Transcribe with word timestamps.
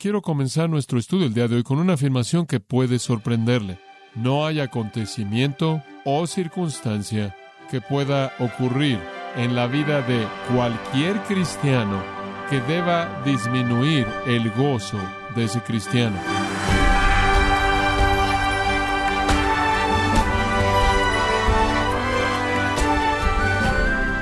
Quiero 0.00 0.22
comenzar 0.22 0.70
nuestro 0.70 0.96
estudio 0.96 1.26
el 1.26 1.34
día 1.34 1.48
de 1.48 1.56
hoy 1.56 1.64
con 1.64 1.80
una 1.80 1.94
afirmación 1.94 2.46
que 2.46 2.60
puede 2.60 3.00
sorprenderle. 3.00 3.80
No 4.14 4.46
hay 4.46 4.60
acontecimiento 4.60 5.82
o 6.04 6.24
circunstancia 6.28 7.34
que 7.68 7.80
pueda 7.80 8.32
ocurrir 8.38 9.00
en 9.34 9.56
la 9.56 9.66
vida 9.66 10.00
de 10.02 10.24
cualquier 10.54 11.20
cristiano 11.24 12.00
que 12.48 12.60
deba 12.60 13.24
disminuir 13.24 14.06
el 14.28 14.48
gozo 14.52 15.00
de 15.34 15.46
ese 15.46 15.62
cristiano. 15.62 16.16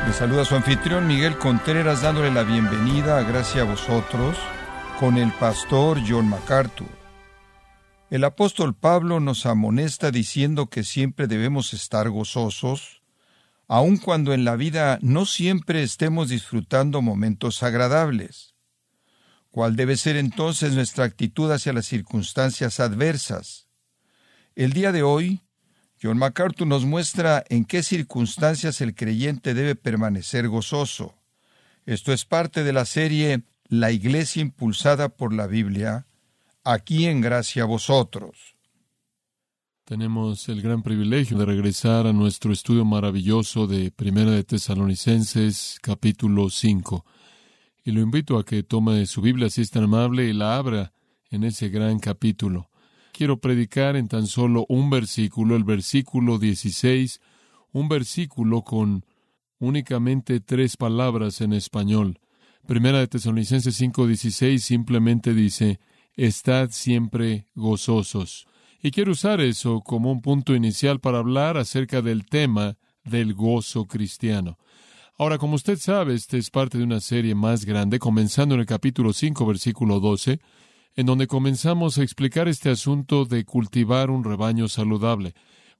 Le 0.07 0.13
saluda 0.15 0.47
su 0.47 0.55
anfitrión 0.55 1.07
Miguel 1.07 1.37
Contreras 1.37 2.01
dándole 2.01 2.31
la 2.31 2.45
bienvenida 2.45 3.19
a 3.19 3.23
Gracia 3.25 3.61
a 3.61 3.65
vosotros 3.67 4.39
con 4.99 5.19
el 5.19 5.31
pastor 5.33 6.01
John 6.09 6.29
MacArthur. 6.29 6.89
El 8.09 8.25
apóstol 8.25 8.75
Pablo 8.75 9.21
nos 9.21 9.45
amonesta 9.45 10.11
diciendo 10.11 10.71
que 10.71 10.85
siempre 10.85 11.27
debemos 11.27 11.75
estar 11.75 12.09
gozosos, 12.09 13.03
aun 13.69 13.99
cuando 13.99 14.33
en 14.33 14.45
la 14.45 14.57
vida 14.57 14.99
no 15.03 15.27
siempre 15.27 15.83
estemos 15.83 16.31
disfrutando 16.31 17.03
momentos 17.03 17.63
agradables. 17.63 18.55
¿Cuál 19.51 19.77
debe 19.77 19.99
ser 19.99 20.17
entonces 20.17 20.73
nuestra 20.73 21.05
actitud 21.05 21.51
hacia 21.51 21.75
las 21.75 21.87
circunstancias 21.87 22.81
adversas? 22.81 23.69
El 24.55 24.73
día 24.73 24.93
de 24.93 25.03
hoy, 25.03 25.43
John 26.03 26.17
MacArthur 26.17 26.67
nos 26.67 26.87
muestra 26.87 27.45
en 27.51 27.67
qué 27.67 27.83
circunstancias 27.83 28.81
el 28.81 28.95
creyente 28.95 29.53
debe 29.53 29.75
permanecer 29.75 30.49
gozoso. 30.49 31.15
Esto 31.85 32.13
es 32.15 32.25
parte 32.25 32.65
de 32.65 32.73
la 32.73 32.87
serie 32.87 33.43
La 33.69 33.91
Iglesia 33.91 34.43
impulsada 34.43 35.09
por 35.09 35.33
la 35.33 35.47
Biblia, 35.47 36.07
aquí 36.65 37.07
en 37.07 37.21
gracia 37.21 37.65
a 37.65 37.67
vosotros. 37.67 38.57
Tenemos 39.85 40.49
el 40.49 40.63
gran 40.63 40.83
privilegio 40.83 41.39
de 41.39 41.47
regresar 41.47 42.07
a 42.07 42.13
nuestro 42.13 42.53
estudio 42.53 42.85
maravilloso 42.85 43.67
de 43.67 43.91
Primera 43.91 44.33
de 44.33 44.45
Tesalonicenses, 44.45 45.79
capítulo 45.81 46.51
5. 46.51 47.05
Y 47.85 47.93
lo 47.93 48.01
invito 48.01 48.39
a 48.39 48.45
que 48.45 48.63
tome 48.63 49.07
su 49.07 49.21
Biblia, 49.21 49.49
si 49.51 49.63
es 49.63 49.71
tan 49.71 49.85
amable, 49.85 50.25
y 50.25 50.33
la 50.33 50.57
abra 50.57 50.93
en 51.31 51.45
ese 51.45 51.69
gran 51.69 51.99
capítulo 51.99 52.71
quiero 53.17 53.39
predicar 53.39 53.97
en 53.97 54.09
tan 54.09 54.27
solo 54.27 54.67
un 54.69 54.91
versículo, 54.91 55.57
el 55.57 55.65
versículo 55.65 56.39
16, 56.39 57.23
un 57.73 57.89
versículo 57.89 58.63
con 58.63 59.07
únicamente 59.59 60.41
tres 60.41 60.77
palabras 60.77 61.41
en 61.41 61.55
español. 61.55 62.21
Primera 62.67 62.99
de 62.99 63.07
Tesalonicenses 63.07 63.81
5:16 63.81 64.59
simplemente 64.59 65.35
dice, 65.35 65.79
Estad 66.17 66.71
siempre 66.71 67.47
gozosos. 67.55 68.49
Y 68.83 68.91
quiero 68.91 69.13
usar 69.13 69.41
eso 69.41 69.83
como 69.83 70.11
un 70.11 70.21
punto 70.21 70.53
inicial 70.53 70.99
para 70.99 71.19
hablar 71.19 71.59
acerca 71.59 72.03
del 72.03 72.27
tema 72.27 72.77
del 73.05 73.35
gozo 73.35 73.87
cristiano. 73.87 74.59
Ahora, 75.17 75.39
como 75.39 75.55
usted 75.55 75.79
sabe, 75.79 76.15
este 76.15 76.39
es 76.39 76.51
parte 76.51 76.77
de 76.77 76.85
una 76.85 77.01
serie 77.01 77.37
más 77.37 77.65
grande, 77.65 78.01
comenzando 78.01 78.57
en 78.57 78.63
el 78.63 78.67
capítulo 78.67 79.13
5, 79.13 79.47
versículo 79.47 80.01
12, 80.01 80.41
en 80.97 81.07
donde 81.07 81.29
comenzamos 81.29 81.99
a 81.99 82.03
explicar 82.03 82.49
este 82.49 82.71
asunto 82.71 83.27
de 83.27 83.45
cultivar 83.45 84.11
un 84.11 84.25
rebaño 84.25 84.67
saludable. 84.67 85.35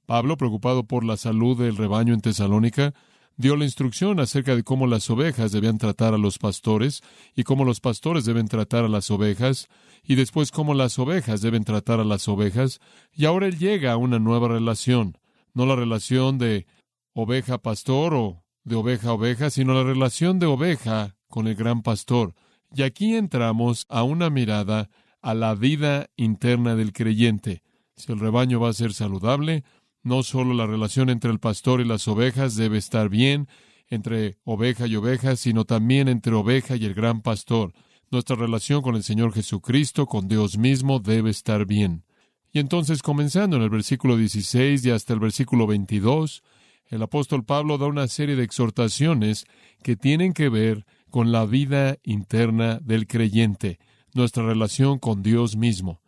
Pablo, 0.05 0.37
preocupado 0.37 0.85
por 0.85 1.03
la 1.03 1.17
salud 1.17 1.57
del 1.57 1.75
rebaño 1.75 2.13
en 2.13 2.21
Tesalónica, 2.21 2.93
dio 3.37 3.55
la 3.55 3.65
instrucción 3.65 4.19
acerca 4.19 4.55
de 4.55 4.63
cómo 4.63 4.87
las 4.87 5.09
ovejas 5.09 5.51
debían 5.51 5.77
tratar 5.77 6.13
a 6.13 6.17
los 6.17 6.39
pastores 6.39 7.01
y 7.35 7.43
cómo 7.43 7.63
los 7.63 7.79
pastores 7.79 8.25
deben 8.25 8.47
tratar 8.47 8.83
a 8.83 8.89
las 8.89 9.09
ovejas 9.11 9.67
y 10.03 10.15
después 10.15 10.51
cómo 10.51 10.73
las 10.73 10.97
ovejas 10.99 11.41
deben 11.41 11.63
tratar 11.63 11.99
a 11.99 12.03
las 12.03 12.27
ovejas 12.27 12.79
y 13.13 13.25
ahora 13.25 13.47
él 13.47 13.57
llega 13.57 13.93
a 13.93 13.97
una 13.97 14.19
nueva 14.19 14.47
relación, 14.47 15.17
no 15.53 15.65
la 15.65 15.75
relación 15.75 16.39
de 16.39 16.65
oveja-pastor 17.13 18.13
o 18.15 18.43
de 18.63 18.75
oveja-oveja, 18.75 19.49
sino 19.49 19.73
la 19.73 19.83
relación 19.83 20.39
de 20.39 20.47
oveja 20.47 21.15
con 21.29 21.47
el 21.47 21.55
gran 21.55 21.83
pastor. 21.83 22.33
Y 22.75 22.81
aquí 22.81 23.15
entramos 23.15 23.85
a 23.87 24.03
una 24.03 24.29
mirada 24.29 24.89
a 25.21 25.33
la 25.33 25.55
vida 25.55 26.09
interna 26.15 26.75
del 26.75 26.91
creyente. 26.91 27.63
Si 27.95 28.11
el 28.11 28.19
rebaño 28.19 28.59
va 28.59 28.69
a 28.69 28.73
ser 28.73 28.93
saludable, 28.93 29.63
no 30.03 30.23
solo 30.23 30.53
la 30.53 30.67
relación 30.67 31.09
entre 31.09 31.31
el 31.31 31.39
pastor 31.39 31.81
y 31.81 31.85
las 31.85 32.07
ovejas 32.07 32.55
debe 32.55 32.77
estar 32.77 33.09
bien, 33.09 33.47
entre 33.89 34.37
oveja 34.43 34.87
y 34.87 34.95
oveja, 34.95 35.35
sino 35.35 35.65
también 35.65 36.07
entre 36.07 36.33
oveja 36.33 36.75
y 36.75 36.85
el 36.85 36.93
gran 36.93 37.21
pastor. 37.21 37.73
Nuestra 38.09 38.35
relación 38.35 38.81
con 38.81 38.95
el 38.95 39.03
Señor 39.03 39.33
Jesucristo, 39.33 40.05
con 40.05 40.27
Dios 40.27 40.57
mismo, 40.57 40.99
debe 40.99 41.29
estar 41.29 41.65
bien. 41.65 42.03
Y 42.51 42.59
entonces, 42.59 43.01
comenzando 43.01 43.57
en 43.57 43.63
el 43.63 43.69
versículo 43.69 44.17
16 44.17 44.85
y 44.85 44.91
hasta 44.91 45.13
el 45.13 45.19
versículo 45.19 45.67
22, 45.67 46.43
el 46.89 47.03
apóstol 47.03 47.43
Pablo 47.43 47.77
da 47.77 47.87
una 47.87 48.07
serie 48.07 48.35
de 48.35 48.43
exhortaciones 48.43 49.45
que 49.83 49.95
tienen 49.95 50.33
que 50.33 50.49
ver 50.49 50.85
con 51.09 51.31
la 51.31 51.45
vida 51.45 51.97
interna 52.03 52.79
del 52.81 53.07
creyente 53.07 53.79
nuestra 54.13 54.43
relación 54.43 54.99
con 54.99 55.21
Dios 55.21 55.55
mismo. 55.55 56.01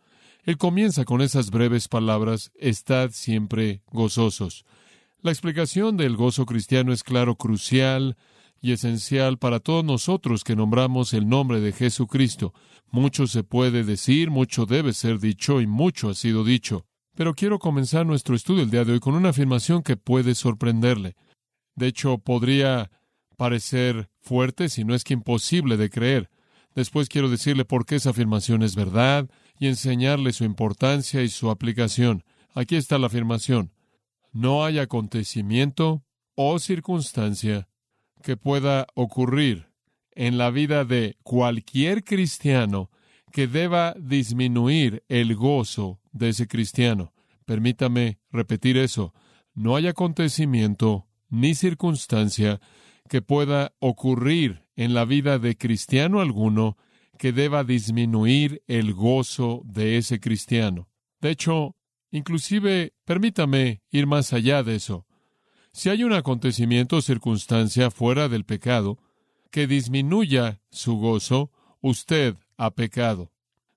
Él 0.44 0.56
comienza 0.56 1.04
con 1.04 1.20
esas 1.20 1.50
breves 1.50 1.88
palabras, 1.88 2.50
Estad 2.54 3.10
siempre 3.10 3.82
gozosos. 3.90 4.64
La 5.20 5.30
explicación 5.30 5.96
del 5.96 6.16
gozo 6.16 6.46
cristiano 6.46 6.92
es 6.92 7.04
claro, 7.04 7.36
crucial 7.36 8.16
y 8.62 8.72
esencial 8.72 9.38
para 9.38 9.60
todos 9.60 9.84
nosotros 9.84 10.44
que 10.44 10.56
nombramos 10.56 11.12
el 11.12 11.28
nombre 11.28 11.60
de 11.60 11.72
Jesucristo. 11.72 12.54
Mucho 12.90 13.26
se 13.26 13.44
puede 13.44 13.84
decir, 13.84 14.30
mucho 14.30 14.66
debe 14.66 14.92
ser 14.92 15.18
dicho 15.18 15.60
y 15.60 15.66
mucho 15.66 16.08
ha 16.08 16.14
sido 16.14 16.42
dicho. 16.42 16.86
Pero 17.14 17.34
quiero 17.34 17.58
comenzar 17.58 18.06
nuestro 18.06 18.34
estudio 18.34 18.62
el 18.62 18.70
día 18.70 18.84
de 18.84 18.92
hoy 18.92 19.00
con 19.00 19.14
una 19.14 19.30
afirmación 19.30 19.82
que 19.82 19.96
puede 19.96 20.34
sorprenderle. 20.34 21.16
De 21.74 21.86
hecho, 21.86 22.18
podría 22.18 22.90
parecer 23.36 24.08
fuerte, 24.20 24.68
si 24.68 24.84
no 24.84 24.94
es 24.94 25.04
que 25.04 25.14
imposible 25.14 25.76
de 25.76 25.90
creer. 25.90 26.30
Después 26.74 27.08
quiero 27.08 27.28
decirle 27.28 27.64
por 27.64 27.84
qué 27.84 27.96
esa 27.96 28.10
afirmación 28.10 28.62
es 28.62 28.74
verdad 28.74 29.28
y 29.60 29.68
enseñarle 29.68 30.32
su 30.32 30.44
importancia 30.44 31.22
y 31.22 31.28
su 31.28 31.50
aplicación. 31.50 32.24
Aquí 32.54 32.76
está 32.76 32.98
la 32.98 33.06
afirmación. 33.06 33.72
No 34.32 34.64
hay 34.64 34.78
acontecimiento 34.78 36.02
o 36.34 36.58
circunstancia 36.58 37.68
que 38.22 38.38
pueda 38.38 38.86
ocurrir 38.94 39.68
en 40.12 40.38
la 40.38 40.50
vida 40.50 40.84
de 40.84 41.18
cualquier 41.22 42.04
cristiano 42.04 42.90
que 43.32 43.46
deba 43.46 43.94
disminuir 43.98 45.04
el 45.08 45.36
gozo 45.36 46.00
de 46.10 46.30
ese 46.30 46.48
cristiano. 46.48 47.12
Permítame 47.44 48.18
repetir 48.32 48.78
eso. 48.78 49.12
No 49.54 49.76
hay 49.76 49.88
acontecimiento 49.88 51.06
ni 51.28 51.54
circunstancia 51.54 52.60
que 53.08 53.20
pueda 53.20 53.74
ocurrir 53.78 54.64
en 54.74 54.94
la 54.94 55.04
vida 55.04 55.38
de 55.38 55.58
cristiano 55.58 56.20
alguno 56.20 56.78
que 57.20 57.32
deba 57.32 57.64
disminuir 57.64 58.62
el 58.66 58.94
gozo 58.94 59.60
de 59.66 59.98
ese 59.98 60.20
cristiano. 60.20 60.88
De 61.20 61.28
hecho, 61.28 61.76
inclusive, 62.10 62.94
permítame 63.04 63.82
ir 63.90 64.06
más 64.06 64.32
allá 64.32 64.62
de 64.62 64.76
eso. 64.76 65.06
Si 65.70 65.90
hay 65.90 66.02
un 66.02 66.14
acontecimiento 66.14 66.96
o 66.96 67.02
circunstancia 67.02 67.90
fuera 67.90 68.30
del 68.30 68.46
pecado 68.46 68.96
que 69.50 69.66
disminuya 69.66 70.62
su 70.70 70.96
gozo, 70.96 71.50
usted 71.82 72.36
ha 72.56 72.70
pecado. 72.70 73.30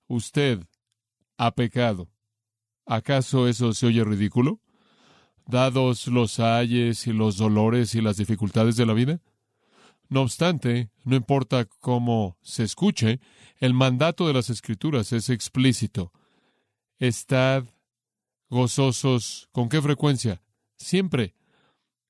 Usted 0.08 0.66
ha 1.36 1.52
pecado. 1.54 2.08
¿Acaso 2.86 3.50
eso 3.50 3.74
se 3.74 3.88
oye 3.88 4.06
ridículo? 4.06 4.62
Dados 5.46 6.08
los 6.08 6.40
ayes 6.40 7.08
y 7.08 7.12
los 7.12 7.36
dolores 7.36 7.94
y 7.94 8.00
las 8.00 8.16
dificultades 8.16 8.78
de 8.78 8.86
la 8.86 8.94
vida. 8.94 9.20
No 10.14 10.22
obstante, 10.22 10.92
no 11.06 11.16
importa 11.16 11.66
cómo 11.66 12.38
se 12.44 12.62
escuche, 12.62 13.20
el 13.58 13.74
mandato 13.74 14.28
de 14.28 14.34
las 14.34 14.52
Escrituras 14.52 15.12
es 15.12 15.32
explícito. 15.32 16.12
Estad 17.00 17.64
gozosos. 18.48 19.50
¿Con 19.52 19.70
qué 19.70 19.82
frecuencia? 19.82 20.44
Siempre. 20.76 21.34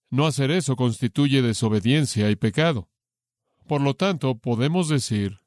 No 0.09 0.25
hacer 0.25 0.51
eso 0.51 0.75
constituye 0.75 1.41
desobediencia 1.41 2.29
y 2.29 2.35
pecado. 2.35 2.89
Por 3.69 3.79
lo 3.79 3.93
tanto, 3.93 4.37
podemos 4.37 4.89
decir 4.89 5.39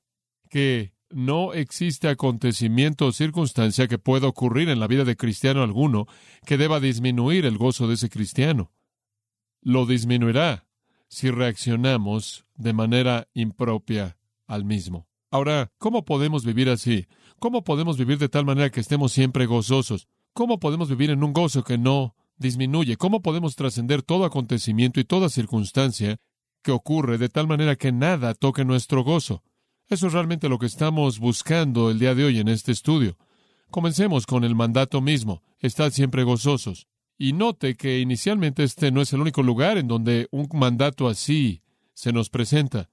que 0.48 0.94
no 1.10 1.52
existe 1.52 2.08
acontecimiento 2.08 3.04
o 3.04 3.12
circunstancia 3.12 3.86
que 3.86 3.98
pueda 3.98 4.28
ocurrir 4.28 4.70
en 4.70 4.80
la 4.80 4.86
vida 4.86 5.04
de 5.04 5.18
cristiano 5.18 5.62
alguno 5.62 6.06
que 6.46 6.56
deba 6.56 6.80
disminuir 6.80 7.44
el 7.44 7.58
gozo 7.58 7.86
de 7.86 7.96
ese 7.96 8.08
cristiano. 8.08 8.72
Lo 9.60 9.84
disminuirá 9.84 10.65
si 11.08 11.30
reaccionamos 11.30 12.46
de 12.56 12.72
manera 12.72 13.28
impropia 13.34 14.16
al 14.46 14.64
mismo. 14.64 15.06
Ahora, 15.30 15.72
¿cómo 15.78 16.04
podemos 16.04 16.44
vivir 16.44 16.68
así? 16.68 17.06
¿Cómo 17.38 17.64
podemos 17.64 17.98
vivir 17.98 18.18
de 18.18 18.28
tal 18.28 18.44
manera 18.44 18.70
que 18.70 18.80
estemos 18.80 19.12
siempre 19.12 19.46
gozosos? 19.46 20.08
¿Cómo 20.32 20.58
podemos 20.58 20.88
vivir 20.88 21.10
en 21.10 21.22
un 21.22 21.32
gozo 21.32 21.64
que 21.64 21.78
no 21.78 22.14
disminuye? 22.36 22.96
¿Cómo 22.96 23.22
podemos 23.22 23.56
trascender 23.56 24.02
todo 24.02 24.24
acontecimiento 24.24 25.00
y 25.00 25.04
toda 25.04 25.28
circunstancia 25.28 26.16
que 26.62 26.72
ocurre 26.72 27.18
de 27.18 27.28
tal 27.28 27.46
manera 27.46 27.76
que 27.76 27.92
nada 27.92 28.34
toque 28.34 28.64
nuestro 28.64 29.02
gozo? 29.02 29.42
Eso 29.88 30.08
es 30.08 30.12
realmente 30.12 30.48
lo 30.48 30.58
que 30.58 30.66
estamos 30.66 31.18
buscando 31.18 31.90
el 31.90 31.98
día 31.98 32.14
de 32.14 32.24
hoy 32.24 32.38
en 32.38 32.48
este 32.48 32.72
estudio. 32.72 33.16
Comencemos 33.70 34.26
con 34.26 34.44
el 34.44 34.54
mandato 34.54 35.00
mismo. 35.00 35.42
Estad 35.58 35.90
siempre 35.90 36.24
gozosos. 36.24 36.86
Y 37.18 37.32
note 37.32 37.76
que 37.76 38.00
inicialmente 38.00 38.62
este 38.62 38.90
no 38.90 39.00
es 39.00 39.12
el 39.12 39.20
único 39.20 39.42
lugar 39.42 39.78
en 39.78 39.88
donde 39.88 40.28
un 40.30 40.48
mandato 40.52 41.08
así 41.08 41.62
se 41.94 42.12
nos 42.12 42.28
presenta. 42.28 42.90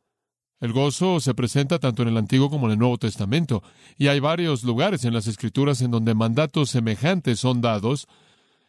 El 0.61 0.71
gozo 0.71 1.19
se 1.19 1.33
presenta 1.33 1.77
tanto 1.77 2.03
en 2.03 2.07
el 2.07 2.17
Antiguo 2.17 2.49
como 2.49 2.67
en 2.67 2.73
el 2.73 2.79
Nuevo 2.79 2.97
Testamento, 2.97 3.63
y 3.97 4.07
hay 4.07 4.21
varios 4.21 4.63
lugares 4.63 5.03
en 5.03 5.13
las 5.13 5.27
Escrituras 5.27 5.81
en 5.81 5.91
donde 5.91 6.13
mandatos 6.13 6.69
semejantes 6.69 7.41
son 7.41 7.59
dados, 7.59 8.07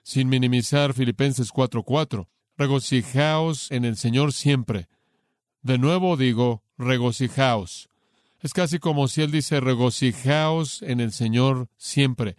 sin 0.03 0.29
minimizar 0.29 0.93
Filipenses 0.93 1.53
4:4. 1.53 2.29
Regocijaos 2.57 3.71
en 3.71 3.85
el 3.85 3.97
Señor 3.97 4.33
siempre. 4.33 4.89
De 5.63 5.79
nuevo 5.79 6.17
digo, 6.17 6.65
regocijaos. 6.79 7.89
Es 8.41 8.53
casi 8.53 8.81
como 8.81 9.07
si 9.07 9.23
Él 9.23 9.31
dice, 9.31 9.61
regocijaos 9.61 10.83
en 10.83 11.01
el 11.01 11.13
Señor 11.13 11.69
siempre. 11.77 12.37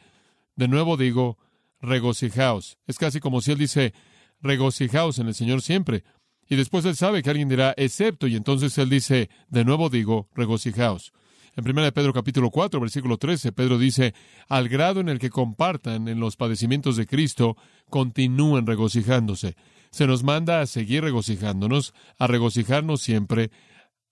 De 0.55 0.67
nuevo 0.67 0.97
digo, 0.97 1.37
regocijaos. 1.85 2.77
Es 2.87 2.97
casi 2.97 3.19
como 3.19 3.41
si 3.41 3.51
Él 3.51 3.57
dice, 3.57 3.93
regocijaos 4.41 5.19
en 5.19 5.27
el 5.27 5.35
Señor 5.35 5.61
siempre. 5.61 6.03
Y 6.47 6.55
después 6.55 6.85
Él 6.85 6.95
sabe 6.95 7.23
que 7.23 7.29
alguien 7.29 7.49
dirá, 7.49 7.73
excepto, 7.77 8.27
y 8.27 8.35
entonces 8.35 8.77
Él 8.77 8.89
dice, 8.89 9.29
de 9.49 9.65
nuevo 9.65 9.89
digo, 9.89 10.29
regocijaos. 10.35 11.13
En 11.55 11.63
1 11.65 11.93
Pedro 11.93 12.11
capítulo 12.11 12.51
4, 12.51 12.79
versículo 12.81 13.17
13, 13.17 13.53
Pedro 13.53 13.77
dice, 13.77 14.13
al 14.49 14.67
grado 14.67 14.99
en 14.99 15.07
el 15.07 15.19
que 15.19 15.29
compartan 15.29 16.09
en 16.09 16.19
los 16.19 16.35
padecimientos 16.35 16.97
de 16.97 17.07
Cristo, 17.07 17.55
continúen 17.89 18.67
regocijándose. 18.67 19.55
Se 19.89 20.05
nos 20.05 20.23
manda 20.23 20.59
a 20.59 20.65
seguir 20.65 21.03
regocijándonos, 21.03 21.93
a 22.19 22.27
regocijarnos 22.27 23.01
siempre, 23.01 23.51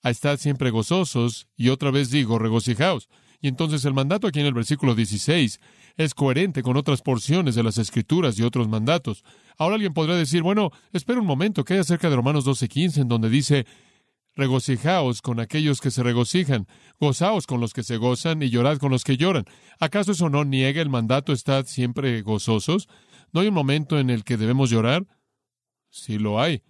a 0.02 0.10
estar 0.10 0.38
siempre 0.38 0.70
gozosos, 0.70 1.48
y 1.58 1.68
otra 1.68 1.92
vez 1.92 2.10
digo, 2.12 2.40
regocijaos. 2.40 3.10
Y 3.42 3.50
entonces 3.50 3.84
el 3.84 3.94
mandato 3.94 4.26
aquí 4.26 4.40
en 4.40 4.46
el 4.46 4.54
versículo 4.54 4.96
16 4.96 5.60
es 5.98 6.14
coherente 6.14 6.64
con 6.64 6.78
otras 6.78 7.02
porciones 7.02 7.56
de 7.56 7.64
las 7.64 7.78
Escrituras 7.78 8.38
y 8.40 8.44
otros 8.44 8.68
mandatos. 8.68 9.24
Ahora 9.58 9.76
alguien 9.76 9.94
podrá 9.94 10.16
decir, 10.16 10.42
bueno, 10.42 10.72
espera 10.92 11.20
un 11.20 11.28
momento, 11.28 11.64
que 11.64 11.76
hay 11.76 11.80
acerca 11.80 12.10
de 12.10 12.16
Romanos 12.16 12.46
12:15, 12.46 13.02
en 13.02 13.08
donde 13.08 13.30
dice, 13.30 13.66
regocijaos 14.36 15.22
con 15.22 15.40
aquellos 15.40 15.80
que 15.80 15.92
se 15.92 16.04
regocijan, 16.04 16.68
gozaos 17.00 17.46
con 17.46 17.60
los 17.60 17.74
que 17.74 17.84
se 17.84 17.98
gozan 17.98 18.42
y 18.42 18.50
llorad 18.50 18.78
con 18.78 18.92
los 18.92 19.04
que 19.04 19.18
lloran. 19.18 19.46
¿Acaso 19.80 20.14
eso 20.14 20.30
no 20.30 20.44
niega 20.44 20.82
el 20.82 20.90
mandato, 20.90 21.34
estad 21.34 21.66
siempre 21.66 22.22
gozosos? 22.22 22.88
¿No 23.32 23.42
hay 23.42 23.48
un 23.48 23.54
momento 23.54 24.00
en 24.00 24.10
el 24.10 24.24
que 24.24 24.38
debemos 24.38 24.70
llorar? 24.70 25.06
Sí 25.90 26.18
lo 26.18 26.42
hay. 26.42 26.64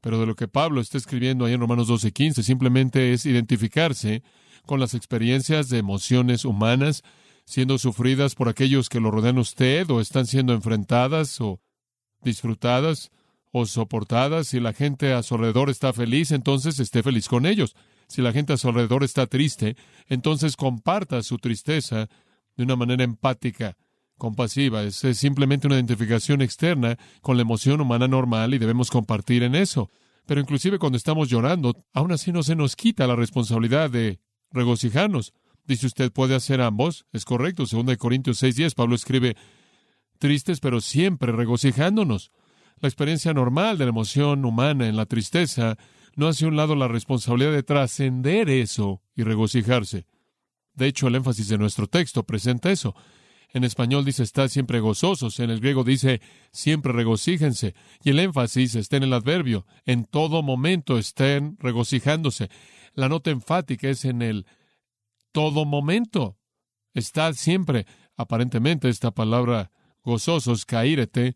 Pero 0.00 0.18
de 0.18 0.26
lo 0.26 0.34
que 0.34 0.48
Pablo 0.48 0.80
está 0.80 0.98
escribiendo 0.98 1.44
ahí 1.44 1.54
en 1.54 1.60
Romanos 1.60 1.88
12:15 1.88 2.42
simplemente 2.42 3.12
es 3.12 3.26
identificarse 3.26 4.22
con 4.66 4.80
las 4.80 4.94
experiencias 4.94 5.68
de 5.68 5.78
emociones 5.78 6.44
humanas 6.44 7.02
siendo 7.44 7.78
sufridas 7.78 8.34
por 8.34 8.48
aquellos 8.48 8.88
que 8.88 9.00
lo 9.00 9.10
rodean 9.10 9.38
a 9.38 9.42
usted 9.42 9.88
o 9.90 10.00
están 10.00 10.26
siendo 10.26 10.52
enfrentadas 10.52 11.40
o 11.40 11.60
disfrutadas 12.22 13.10
o 13.52 13.66
soportadas. 13.66 14.48
Si 14.48 14.60
la 14.60 14.72
gente 14.72 15.12
a 15.12 15.22
su 15.22 15.34
alrededor 15.34 15.70
está 15.70 15.92
feliz, 15.92 16.32
entonces 16.32 16.80
esté 16.80 17.02
feliz 17.02 17.28
con 17.28 17.46
ellos. 17.46 17.76
Si 18.08 18.22
la 18.22 18.32
gente 18.32 18.52
a 18.52 18.56
su 18.56 18.68
alrededor 18.68 19.04
está 19.04 19.26
triste, 19.26 19.76
entonces 20.08 20.56
comparta 20.56 21.22
su 21.22 21.38
tristeza 21.38 22.08
de 22.56 22.64
una 22.64 22.76
manera 22.76 23.04
empática, 23.04 23.76
compasiva. 24.18 24.82
Es, 24.82 24.96
simplemente 24.96 25.66
una 25.66 25.76
identificación 25.76 26.42
externa 26.42 26.98
con 27.20 27.36
la 27.36 27.42
emoción 27.42 27.80
humana 27.80 28.08
normal 28.08 28.54
y 28.54 28.58
debemos 28.58 28.90
compartir 28.90 29.42
en 29.42 29.54
eso. 29.54 29.90
Pero 30.26 30.40
inclusive 30.40 30.78
cuando 30.78 30.96
estamos 30.96 31.28
llorando, 31.28 31.74
aún 31.92 32.12
así 32.12 32.32
no 32.32 32.42
se 32.42 32.56
nos 32.56 32.76
quita 32.76 33.06
la 33.06 33.16
responsabilidad 33.16 33.90
de 33.90 34.20
regocijarnos. 34.50 35.32
Dice 35.66 35.86
usted, 35.86 36.12
puede 36.12 36.34
hacer 36.34 36.60
ambos. 36.60 37.06
Es 37.12 37.24
correcto. 37.24 37.66
Segunda 37.66 37.92
de 37.92 37.98
Corintios 37.98 38.42
6.10, 38.42 38.74
Pablo 38.74 38.94
escribe, 38.94 39.36
tristes 40.18 40.60
pero 40.60 40.80
siempre 40.80 41.32
regocijándonos. 41.32 42.32
La 42.80 42.88
experiencia 42.88 43.32
normal 43.32 43.78
de 43.78 43.84
la 43.84 43.90
emoción 43.90 44.44
humana 44.44 44.88
en 44.88 44.96
la 44.96 45.06
tristeza 45.06 45.76
no 46.16 46.28
hace 46.28 46.46
un 46.46 46.56
lado 46.56 46.74
la 46.76 46.88
responsabilidad 46.88 47.52
de 47.52 47.62
trascender 47.62 48.50
eso 48.50 49.02
y 49.16 49.22
regocijarse. 49.22 50.06
De 50.74 50.86
hecho, 50.86 51.06
el 51.06 51.14
énfasis 51.14 51.48
de 51.48 51.58
nuestro 51.58 51.86
texto 51.86 52.24
presenta 52.24 52.70
eso. 52.70 52.94
En 53.52 53.62
español 53.62 54.04
dice 54.04 54.24
estad 54.24 54.48
siempre 54.48 54.80
gozosos, 54.80 55.38
en 55.38 55.48
el 55.50 55.60
griego 55.60 55.84
dice 55.84 56.20
siempre 56.50 56.92
regocíjense, 56.92 57.74
y 58.02 58.10
el 58.10 58.18
énfasis 58.18 58.74
está 58.74 58.96
en 58.96 59.04
el 59.04 59.12
adverbio, 59.12 59.64
en 59.86 60.04
todo 60.04 60.42
momento 60.42 60.98
estén 60.98 61.56
regocijándose. 61.60 62.50
La 62.94 63.08
nota 63.08 63.30
enfática 63.30 63.88
es 63.88 64.04
en 64.04 64.22
el 64.22 64.46
todo 65.34 65.64
momento. 65.64 66.38
Estad 66.94 67.34
siempre. 67.34 67.86
Aparentemente 68.16 68.88
esta 68.88 69.10
palabra 69.10 69.72
gozosos, 70.04 70.64
caírete, 70.64 71.34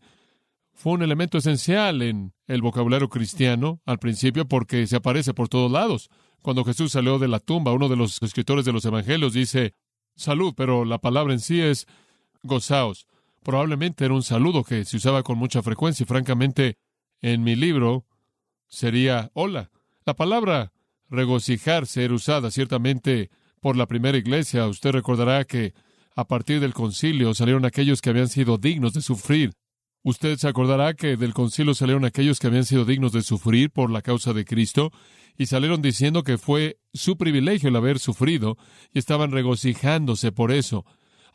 fue 0.73 0.93
un 0.93 1.01
elemento 1.01 1.37
esencial 1.37 2.01
en 2.01 2.33
el 2.47 2.61
vocabulario 2.61 3.09
cristiano 3.09 3.81
al 3.85 3.99
principio 3.99 4.47
porque 4.47 4.87
se 4.87 4.95
aparece 4.95 5.33
por 5.33 5.49
todos 5.49 5.69
lados. 5.69 6.09
Cuando 6.41 6.63
Jesús 6.63 6.93
salió 6.93 7.19
de 7.19 7.27
la 7.27 7.41
tumba, 7.41 7.73
uno 7.73 7.89
de 7.89 7.97
los 7.97 8.21
escritores 8.21 8.63
de 8.63 8.71
los 8.71 8.85
evangelios 8.85 9.33
dice 9.33 9.73
salud, 10.15 10.53
pero 10.55 10.85
la 10.85 10.99
palabra 10.99 11.33
en 11.33 11.41
sí 11.41 11.59
es 11.59 11.85
gozaos. 12.43 13.05
Probablemente 13.43 14.05
era 14.05 14.13
un 14.13 14.23
saludo 14.23 14.63
que 14.63 14.85
se 14.85 14.95
usaba 14.95 15.23
con 15.23 15.37
mucha 15.37 15.61
frecuencia 15.61 16.05
y 16.05 16.07
francamente 16.07 16.77
en 17.21 17.43
mi 17.43 17.57
libro 17.57 18.05
sería 18.69 19.29
hola. 19.33 19.71
La 20.05 20.15
palabra 20.15 20.71
regocijarse 21.09 22.05
era 22.05 22.13
usada 22.13 22.49
ciertamente 22.51 23.29
por 23.61 23.75
la 23.77 23.85
primera 23.85 24.17
iglesia. 24.17 24.67
Usted 24.67 24.91
recordará 24.91 25.43
que 25.45 25.73
a 26.15 26.25
partir 26.25 26.59
del 26.59 26.73
concilio 26.73 27.33
salieron 27.33 27.65
aquellos 27.65 28.01
que 28.01 28.09
habían 28.09 28.27
sido 28.27 28.57
dignos 28.57 28.93
de 28.93 29.01
sufrir. 29.01 29.53
Usted 30.03 30.37
se 30.37 30.47
acordará 30.47 30.93
que 30.93 31.17
del 31.17 31.33
concilio 31.33 31.73
salieron 31.73 32.05
aquellos 32.05 32.39
que 32.39 32.47
habían 32.47 32.65
sido 32.65 32.85
dignos 32.85 33.11
de 33.11 33.21
sufrir 33.21 33.69
por 33.69 33.91
la 33.91 34.01
causa 34.01 34.33
de 34.33 34.45
Cristo 34.45 34.91
y 35.37 35.45
salieron 35.45 35.81
diciendo 35.81 36.23
que 36.23 36.37
fue 36.37 36.77
su 36.93 37.17
privilegio 37.17 37.69
el 37.69 37.75
haber 37.75 37.99
sufrido 37.99 38.57
y 38.93 38.99
estaban 38.99 39.31
regocijándose 39.31 40.31
por 40.31 40.51
eso. 40.51 40.85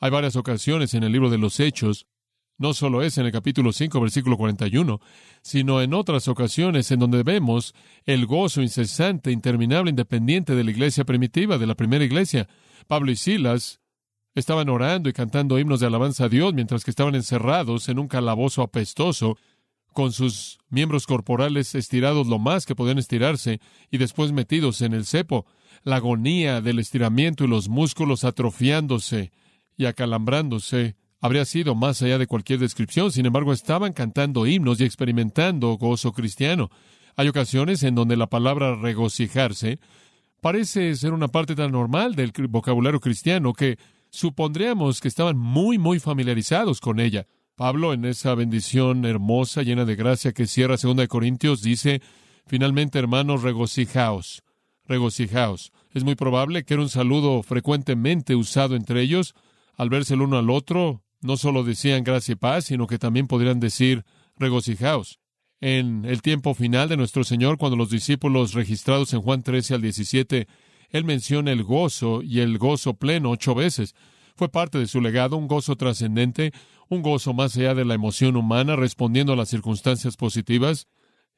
Hay 0.00 0.10
varias 0.10 0.36
ocasiones 0.36 0.94
en 0.94 1.02
el 1.02 1.12
libro 1.12 1.30
de 1.30 1.38
los 1.38 1.60
Hechos 1.60 2.06
no 2.56 2.72
solo 2.74 3.02
es 3.02 3.18
en 3.18 3.26
el 3.26 3.32
capítulo 3.32 3.72
5, 3.72 4.00
versículo 4.00 4.36
41, 4.36 5.00
sino 5.42 5.82
en 5.82 5.94
otras 5.94 6.28
ocasiones 6.28 6.90
en 6.90 7.00
donde 7.00 7.22
vemos 7.22 7.74
el 8.06 8.26
gozo 8.26 8.62
incesante, 8.62 9.32
interminable, 9.32 9.90
independiente 9.90 10.54
de 10.54 10.64
la 10.64 10.70
iglesia 10.70 11.04
primitiva, 11.04 11.58
de 11.58 11.66
la 11.66 11.74
primera 11.74 12.04
iglesia. 12.04 12.48
Pablo 12.86 13.10
y 13.10 13.16
Silas 13.16 13.80
estaban 14.34 14.68
orando 14.68 15.08
y 15.08 15.12
cantando 15.12 15.58
himnos 15.58 15.80
de 15.80 15.86
alabanza 15.86 16.24
a 16.24 16.28
Dios 16.28 16.54
mientras 16.54 16.84
que 16.84 16.90
estaban 16.90 17.14
encerrados 17.14 17.88
en 17.88 17.98
un 17.98 18.08
calabozo 18.08 18.62
apestoso, 18.62 19.36
con 19.92 20.12
sus 20.12 20.58
miembros 20.70 21.06
corporales 21.06 21.74
estirados 21.76 22.26
lo 22.26 22.40
más 22.40 22.66
que 22.66 22.74
podían 22.74 22.98
estirarse 22.98 23.60
y 23.90 23.98
después 23.98 24.32
metidos 24.32 24.82
en 24.82 24.92
el 24.92 25.06
cepo. 25.06 25.46
La 25.84 25.96
agonía 25.96 26.60
del 26.60 26.80
estiramiento 26.80 27.44
y 27.44 27.48
los 27.48 27.68
músculos 27.68 28.24
atrofiándose 28.24 29.30
y 29.76 29.86
acalambrándose 29.86 30.96
habría 31.24 31.46
sido 31.46 31.74
más 31.74 32.02
allá 32.02 32.18
de 32.18 32.26
cualquier 32.26 32.58
descripción. 32.58 33.10
Sin 33.10 33.24
embargo, 33.24 33.54
estaban 33.54 33.94
cantando 33.94 34.46
himnos 34.46 34.78
y 34.78 34.84
experimentando 34.84 35.78
gozo 35.78 36.12
cristiano. 36.12 36.70
Hay 37.16 37.28
ocasiones 37.28 37.82
en 37.82 37.94
donde 37.94 38.18
la 38.18 38.26
palabra 38.26 38.76
regocijarse 38.76 39.78
parece 40.42 40.94
ser 40.96 41.14
una 41.14 41.28
parte 41.28 41.54
tan 41.54 41.72
normal 41.72 42.14
del 42.14 42.30
vocabulario 42.50 43.00
cristiano 43.00 43.54
que 43.54 43.78
supondríamos 44.10 45.00
que 45.00 45.08
estaban 45.08 45.38
muy, 45.38 45.78
muy 45.78 45.98
familiarizados 45.98 46.78
con 46.78 47.00
ella. 47.00 47.26
Pablo, 47.56 47.94
en 47.94 48.04
esa 48.04 48.34
bendición 48.34 49.06
hermosa, 49.06 49.62
llena 49.62 49.86
de 49.86 49.96
gracia 49.96 50.32
que 50.32 50.46
cierra 50.46 50.76
2 50.76 51.08
Corintios, 51.08 51.62
dice, 51.62 52.02
finalmente, 52.46 52.98
hermanos, 52.98 53.42
regocijaos, 53.42 54.42
regocijaos. 54.84 55.72
Es 55.94 56.04
muy 56.04 56.16
probable 56.16 56.64
que 56.64 56.74
era 56.74 56.82
un 56.82 56.90
saludo 56.90 57.42
frecuentemente 57.42 58.36
usado 58.36 58.76
entre 58.76 59.00
ellos. 59.00 59.34
Al 59.74 59.88
verse 59.88 60.12
el 60.12 60.20
uno 60.20 60.36
al 60.36 60.50
otro, 60.50 61.00
no 61.24 61.38
solo 61.38 61.64
decían 61.64 62.04
gracia 62.04 62.32
y 62.32 62.36
paz, 62.36 62.66
sino 62.66 62.86
que 62.86 62.98
también 62.98 63.26
podrían 63.26 63.58
decir 63.58 64.04
regocijaos. 64.36 65.18
En 65.58 66.04
el 66.04 66.20
tiempo 66.20 66.52
final 66.52 66.90
de 66.90 66.98
nuestro 66.98 67.24
Señor, 67.24 67.56
cuando 67.56 67.78
los 67.78 67.88
discípulos 67.88 68.52
registrados 68.52 69.14
en 69.14 69.22
Juan 69.22 69.42
13 69.42 69.76
al 69.76 69.80
17, 69.80 70.46
Él 70.90 71.04
menciona 71.04 71.50
el 71.50 71.64
gozo 71.64 72.20
y 72.20 72.40
el 72.40 72.58
gozo 72.58 72.94
pleno 72.94 73.30
ocho 73.30 73.54
veces. 73.54 73.94
Fue 74.36 74.50
parte 74.50 74.76
de 74.78 74.86
su 74.86 75.00
legado, 75.00 75.38
un 75.38 75.48
gozo 75.48 75.76
trascendente, 75.76 76.52
un 76.90 77.00
gozo 77.00 77.32
más 77.32 77.56
allá 77.56 77.74
de 77.74 77.86
la 77.86 77.94
emoción 77.94 78.36
humana, 78.36 78.76
respondiendo 78.76 79.32
a 79.32 79.36
las 79.36 79.48
circunstancias 79.48 80.18
positivas. 80.18 80.88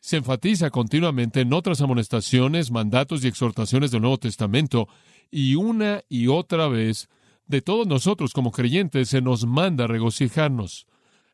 Se 0.01 0.17
enfatiza 0.17 0.71
continuamente 0.71 1.43
en 1.43 1.53
otras 1.53 1.81
amonestaciones, 1.81 2.73
mandatos 2.73 3.25
y 3.25 3.29
exhortaciones 3.29 3.93
del 3.93 4.01
Nuevo 4.01 4.19
Testamento, 4.19 4.89
y 5.31 5.55
una 5.55 6.03
y 6.09 6.27
otra 6.27 6.67
vez 6.67 7.09
de 7.47 7.63
todos 7.63 7.87
nosotros 7.87 8.33
como 8.33 8.51
creyentes 8.51 9.09
se 9.09 9.21
nos 9.21 9.47
manda 9.47 9.87
regocijarnos 9.87 10.87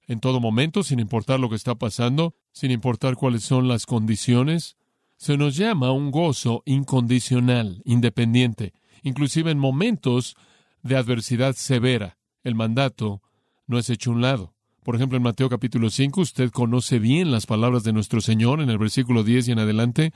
en 0.06 0.20
todo 0.20 0.40
momento, 0.40 0.82
sin 0.82 1.00
importar 1.00 1.40
lo 1.40 1.48
que 1.48 1.56
está 1.56 1.74
pasando, 1.74 2.34
sin 2.52 2.70
importar 2.70 3.16
cuáles 3.16 3.44
son 3.44 3.68
las 3.68 3.86
condiciones. 3.86 4.76
Se 5.16 5.36
nos 5.36 5.56
llama 5.56 5.92
un 5.92 6.10
gozo 6.10 6.62
incondicional, 6.66 7.82
independiente. 7.84 8.74
inclusive 9.04 9.50
en 9.50 9.58
momentos 9.58 10.36
de 10.82 10.96
adversidad 10.96 11.56
severa. 11.56 12.18
El 12.44 12.54
mandato 12.54 13.20
no 13.66 13.78
es 13.78 13.90
hecho 13.90 14.10
a 14.10 14.14
un 14.14 14.22
lado. 14.22 14.54
Por 14.84 14.94
ejemplo, 14.94 15.16
en 15.16 15.22
Mateo 15.22 15.48
capítulo 15.48 15.90
5, 15.90 16.20
usted 16.20 16.50
conoce 16.50 16.98
bien 16.98 17.32
las 17.32 17.46
palabras 17.46 17.82
de 17.82 17.92
nuestro 17.92 18.20
Señor 18.20 18.60
en 18.60 18.70
el 18.70 18.78
versículo 18.78 19.24
10 19.24 19.48
y 19.48 19.52
en 19.52 19.58
adelante. 19.58 20.12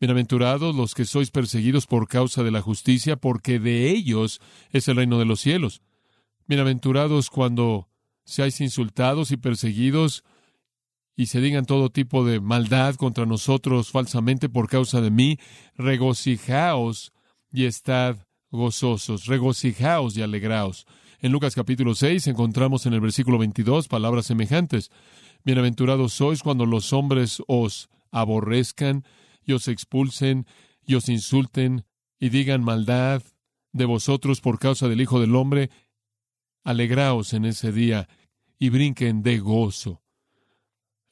Bienaventurados 0.00 0.74
los 0.74 0.94
que 0.94 1.04
sois 1.04 1.30
perseguidos 1.30 1.86
por 1.86 2.08
causa 2.08 2.42
de 2.42 2.50
la 2.50 2.62
justicia, 2.62 3.16
porque 3.16 3.58
de 3.58 3.90
ellos 3.90 4.40
es 4.70 4.88
el 4.88 4.96
reino 4.96 5.18
de 5.18 5.26
los 5.26 5.40
cielos. 5.40 5.82
Bienaventurados 6.46 7.28
cuando 7.28 7.86
seáis 8.24 8.62
insultados 8.62 9.30
y 9.30 9.36
perseguidos 9.36 10.24
y 11.16 11.26
se 11.26 11.42
digan 11.42 11.66
todo 11.66 11.90
tipo 11.90 12.24
de 12.24 12.40
maldad 12.40 12.94
contra 12.94 13.26
nosotros 13.26 13.90
falsamente 13.90 14.48
por 14.48 14.70
causa 14.70 15.02
de 15.02 15.10
mí. 15.10 15.38
Regocijaos 15.76 17.12
y 17.52 17.66
estad 17.66 18.16
gozosos, 18.50 19.26
regocijaos 19.26 20.16
y 20.16 20.22
alegraos. 20.22 20.86
En 21.20 21.30
Lucas 21.30 21.54
capítulo 21.54 21.94
6 21.94 22.26
encontramos 22.28 22.86
en 22.86 22.94
el 22.94 23.02
versículo 23.02 23.36
22 23.36 23.86
palabras 23.86 24.24
semejantes. 24.24 24.90
Bienaventurados 25.44 26.14
sois 26.14 26.42
cuando 26.42 26.64
los 26.64 26.94
hombres 26.94 27.42
os 27.46 27.90
aborrezcan 28.10 29.04
y 29.44 29.52
os 29.52 29.68
expulsen 29.68 30.46
y 30.84 30.94
os 30.94 31.08
insulten 31.08 31.84
y 32.18 32.28
digan 32.28 32.62
maldad 32.62 33.22
de 33.72 33.84
vosotros 33.84 34.40
por 34.40 34.58
causa 34.58 34.88
del 34.88 35.00
Hijo 35.00 35.20
del 35.20 35.34
Hombre. 35.34 35.70
Alegraos 36.64 37.32
en 37.32 37.44
ese 37.44 37.72
día 37.72 38.08
y 38.58 38.68
brinquen 38.68 39.22
de 39.22 39.38
gozo. 39.38 40.02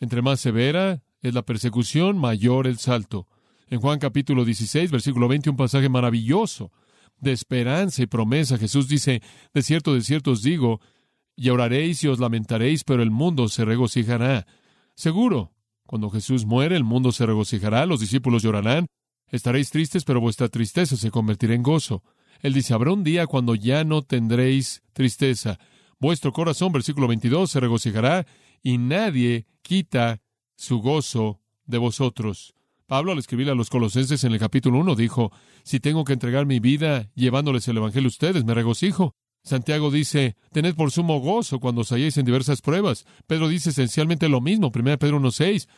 Entre 0.00 0.22
más 0.22 0.40
severa 0.40 1.02
es 1.20 1.34
la 1.34 1.42
persecución, 1.42 2.18
mayor 2.18 2.66
el 2.66 2.78
salto. 2.78 3.26
En 3.68 3.80
Juan 3.80 3.98
capítulo 3.98 4.44
16, 4.44 4.90
versículo 4.90 5.28
20, 5.28 5.50
un 5.50 5.56
pasaje 5.56 5.88
maravilloso 5.88 6.72
de 7.20 7.32
esperanza 7.32 8.02
y 8.02 8.06
promesa. 8.06 8.58
Jesús 8.58 8.88
dice, 8.88 9.22
de 9.52 9.62
cierto, 9.62 9.94
de 9.94 10.02
cierto 10.02 10.32
os 10.32 10.42
digo, 10.42 10.80
y 11.36 11.48
y 11.50 12.06
os 12.08 12.18
lamentaréis, 12.18 12.84
pero 12.84 13.02
el 13.02 13.10
mundo 13.10 13.48
se 13.48 13.64
regocijará. 13.64 14.46
Seguro, 14.94 15.52
cuando 15.88 16.10
Jesús 16.10 16.44
muere, 16.44 16.76
el 16.76 16.84
mundo 16.84 17.12
se 17.12 17.24
regocijará, 17.24 17.86
los 17.86 18.00
discípulos 18.00 18.42
llorarán, 18.42 18.88
estaréis 19.30 19.70
tristes, 19.70 20.04
pero 20.04 20.20
vuestra 20.20 20.50
tristeza 20.50 20.96
se 20.96 21.10
convertirá 21.10 21.54
en 21.54 21.62
gozo. 21.62 22.04
Él 22.42 22.52
dice, 22.52 22.74
habrá 22.74 22.92
un 22.92 23.02
día 23.02 23.26
cuando 23.26 23.54
ya 23.54 23.84
no 23.84 24.02
tendréis 24.02 24.82
tristeza. 24.92 25.58
Vuestro 25.98 26.34
corazón, 26.34 26.72
versículo 26.72 27.08
22, 27.08 27.50
se 27.50 27.58
regocijará, 27.58 28.26
y 28.62 28.76
nadie 28.76 29.46
quita 29.62 30.20
su 30.56 30.80
gozo 30.82 31.40
de 31.64 31.78
vosotros. 31.78 32.52
Pablo, 32.86 33.12
al 33.12 33.18
escribir 33.18 33.48
a 33.48 33.54
los 33.54 33.70
colosenses 33.70 34.22
en 34.24 34.32
el 34.32 34.38
capítulo 34.38 34.80
1, 34.80 34.94
dijo, 34.94 35.32
si 35.62 35.80
tengo 35.80 36.04
que 36.04 36.12
entregar 36.12 36.44
mi 36.44 36.60
vida 36.60 37.10
llevándoles 37.14 37.66
el 37.66 37.78
Evangelio 37.78 38.08
a 38.08 38.10
ustedes, 38.10 38.44
me 38.44 38.52
regocijo. 38.52 39.14
Santiago 39.42 39.90
dice, 39.90 40.36
tened 40.52 40.74
por 40.74 40.90
sumo 40.90 41.20
gozo 41.20 41.58
cuando 41.58 41.80
os 41.82 41.92
halléis 41.92 42.18
en 42.18 42.26
diversas 42.26 42.60
pruebas. 42.60 43.06
Pedro 43.26 43.48
dice 43.48 43.70
esencialmente 43.70 44.28
lo 44.28 44.40
mismo, 44.40 44.70
1 44.74 44.98
Pedro 44.98 45.20
1.6, 45.20 45.68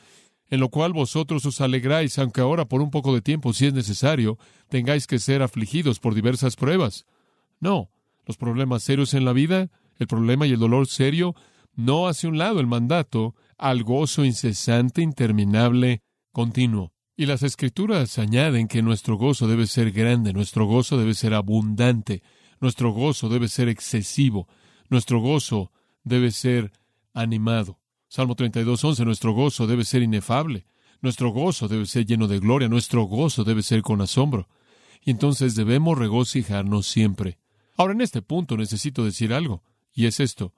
en 0.49 0.61
lo 0.61 0.69
cual 0.69 0.93
vosotros 0.93 1.47
os 1.47 1.61
alegráis, 1.61 2.19
aunque 2.19 2.41
ahora 2.41 2.65
por 2.65 2.81
un 2.81 2.91
poco 2.91 3.15
de 3.15 3.23
tiempo, 3.23 3.53
si 3.53 3.67
es 3.67 3.73
necesario, 3.73 4.39
tengáis 4.69 5.07
que 5.07 5.19
ser 5.19 5.43
afligidos 5.43 6.01
por 6.01 6.15
diversas 6.15 6.57
pruebas. 6.57 7.07
No, 7.61 7.91
los 8.27 8.37
problemas 8.37 8.83
serios 8.83 9.15
en 9.15 9.25
la 9.25 9.33
vida, 9.33 9.71
el 9.99 10.07
problema 10.09 10.47
y 10.47 10.53
el 10.53 10.59
dolor 10.59 10.89
serio, 10.89 11.35
no 11.77 12.09
hace 12.09 12.27
un 12.27 12.39
lado 12.39 12.59
el 12.59 12.67
mandato 12.67 13.35
al 13.57 13.85
gozo 13.85 14.25
incesante, 14.25 15.03
interminable, 15.03 16.03
continuo. 16.33 16.93
Y 17.17 17.27
las 17.27 17.43
escrituras 17.43 18.19
añaden 18.19 18.67
que 18.67 18.83
nuestro 18.83 19.17
gozo 19.17 19.47
debe 19.47 19.67
ser 19.67 19.93
grande, 19.93 20.33
nuestro 20.33 20.65
gozo 20.65 20.97
debe 20.99 21.15
ser 21.15 21.35
abundante, 21.35 22.23
nuestro 22.61 22.93
gozo 22.93 23.29
debe 23.29 23.49
ser 23.49 23.69
excesivo, 23.69 24.49
nuestro 24.89 25.21
gozo 25.21 25.73
debe 26.05 26.31
ser 26.31 26.73
animado. 27.13 27.81
Salmo 28.09 28.35
32, 28.35 28.85
11, 28.85 29.05
nuestro 29.05 29.33
gozo 29.33 29.67
debe 29.67 29.85
ser 29.85 30.03
inefable, 30.03 30.67
nuestro 31.01 31.31
gozo 31.31 31.69
debe 31.69 31.87
ser 31.87 32.07
lleno 32.07 32.29
de 32.29 32.39
gloria, 32.39 32.69
nuestro 32.69 33.05
gozo 33.05 33.45
debe 33.45 33.63
ser 33.63 33.83
con 33.83 34.01
asombro. 34.01 34.49
Y 35.03 35.11
entonces 35.11 35.55
debemos 35.55 35.97
regocijarnos 35.97 36.87
siempre. 36.87 37.39
Ahora 37.77 37.95
en 37.95 38.03
este 38.03 38.21
punto 38.21 38.57
necesito 38.57 39.05
decir 39.05 39.33
algo, 39.33 39.63
y 39.93 40.07
es 40.07 40.21
esto. 40.21 40.53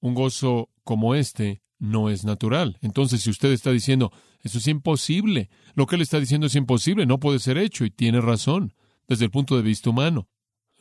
Un 0.00 0.14
gozo 0.14 0.70
como 0.82 1.14
este 1.14 1.62
no 1.78 2.10
es 2.10 2.24
natural. 2.24 2.78
Entonces, 2.80 3.22
si 3.22 3.30
usted 3.30 3.52
está 3.52 3.70
diciendo, 3.70 4.12
eso 4.42 4.58
es 4.58 4.66
imposible, 4.66 5.50
lo 5.74 5.86
que 5.86 5.96
él 5.96 6.02
está 6.02 6.18
diciendo 6.18 6.46
es 6.46 6.54
imposible, 6.54 7.06
no 7.06 7.20
puede 7.20 7.38
ser 7.38 7.58
hecho, 7.58 7.84
y 7.84 7.90
tiene 7.90 8.20
razón, 8.20 8.74
desde 9.06 9.26
el 9.26 9.30
punto 9.30 9.56
de 9.56 9.62
vista 9.62 9.90
humano. 9.90 10.28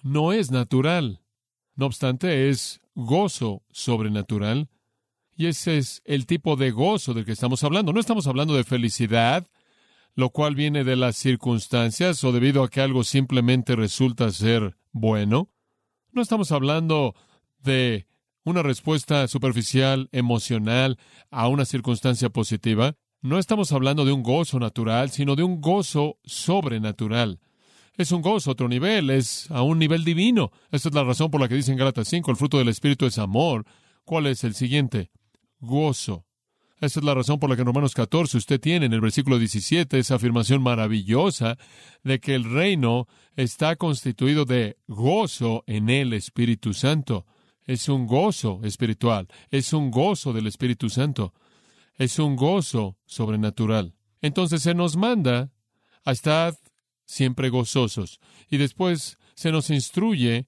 No 0.06 0.34
es 0.34 0.52
natural. 0.52 1.24
No 1.74 1.88
obstante, 1.88 2.50
es 2.50 2.80
gozo 2.94 3.64
sobrenatural, 3.72 4.70
y 5.36 5.48
ese 5.48 5.80
es 5.80 6.04
el 6.06 6.28
tipo 6.28 6.56
de 6.58 6.70
gozo 6.70 7.16
del 7.16 7.26
que 7.26 7.32
estamos 7.32 7.64
hablando. 7.64 7.92
No 7.92 8.00
estamos 8.00 8.28
hablando 8.28 8.54
de 8.54 8.64
felicidad, 8.64 9.48
lo 10.14 10.30
cual 10.30 10.54
viene 10.54 10.84
de 10.84 10.96
las 10.96 11.16
circunstancias 11.16 12.24
o 12.24 12.32
debido 12.32 12.62
a 12.62 12.70
que 12.70 12.82
algo 12.82 13.04
simplemente 13.04 13.76
resulta 13.76 14.30
ser 14.30 14.78
bueno. 14.92 15.50
No 16.12 16.22
estamos 16.22 16.52
hablando 16.52 17.16
de 17.58 18.06
una 18.44 18.62
respuesta 18.62 19.28
superficial, 19.28 20.08
emocional 20.12 21.00
a 21.32 21.48
una 21.48 21.66
circunstancia 21.66 22.30
positiva. 22.30 22.96
No 23.22 23.40
estamos 23.40 23.72
hablando 23.72 24.06
de 24.06 24.12
un 24.12 24.22
gozo 24.22 24.60
natural, 24.60 25.10
sino 25.10 25.36
de 25.36 25.42
un 25.42 25.62
gozo 25.62 26.20
sobrenatural. 26.26 27.40
Es 27.98 28.12
un 28.12 28.22
gozo 28.22 28.52
otro 28.52 28.68
nivel, 28.68 29.10
es 29.10 29.50
a 29.52 29.62
un 29.62 29.80
nivel 29.80 30.04
divino. 30.04 30.52
Esta 30.72 30.90
es 30.90 30.96
la 30.96 31.04
razón 31.04 31.32
por 31.32 31.40
la 31.40 31.48
que 31.48 31.56
dice 31.56 31.72
en 31.72 31.78
Gálatas 31.78 32.08
5, 32.10 32.30
el 32.30 32.38
fruto 32.38 32.58
del 32.58 32.68
Espíritu 32.68 33.06
es 33.06 33.18
amor. 33.18 33.66
¿Cuál 34.04 34.28
es 34.28 34.44
el 34.44 34.54
siguiente? 34.54 35.12
Gozo. 35.60 36.26
Esta 36.82 37.00
es 37.00 37.06
la 37.06 37.14
razón 37.14 37.40
por 37.40 37.50
la 37.50 37.56
que 37.56 37.62
en 37.62 37.68
Romanos 37.68 37.94
14 37.94 38.38
usted 38.38 38.60
tiene 38.60 38.88
en 38.88 38.94
el 38.94 39.00
versículo 39.00 39.40
17 39.40 39.98
esa 39.98 40.16
afirmación 40.16 40.62
maravillosa 40.62 41.58
de 42.04 42.20
que 42.20 42.36
el 42.36 42.44
reino 42.44 43.08
está 43.38 43.78
constituido 43.78 44.44
de 44.44 44.78
gozo 44.88 45.64
en 45.68 45.90
el 45.90 46.12
Espíritu 46.12 46.74
Santo. 46.74 47.26
Es 47.66 47.88
un 47.88 48.08
gozo 48.08 48.60
espiritual, 48.64 49.30
es 49.50 49.72
un 49.72 49.90
gozo 49.90 50.34
del 50.34 50.48
Espíritu 50.48 50.90
Santo, 50.90 51.34
es 51.98 52.20
un 52.20 52.36
gozo 52.36 52.98
sobrenatural. 53.06 53.96
Entonces 54.22 54.62
se 54.62 54.76
nos 54.76 54.98
manda 54.98 55.52
a 56.04 56.12
estar 56.12 56.56
siempre 57.06 57.50
gozosos 57.50 58.20
y 58.50 58.58
después 58.58 59.18
se 59.36 59.52
nos 59.52 59.70
instruye 59.70 60.48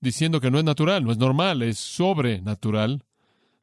diciendo 0.00 0.40
que 0.40 0.50
no 0.50 0.58
es 0.58 0.64
natural, 0.64 1.04
no 1.04 1.12
es 1.12 1.18
normal, 1.18 1.62
es 1.62 1.78
sobrenatural. 1.78 3.04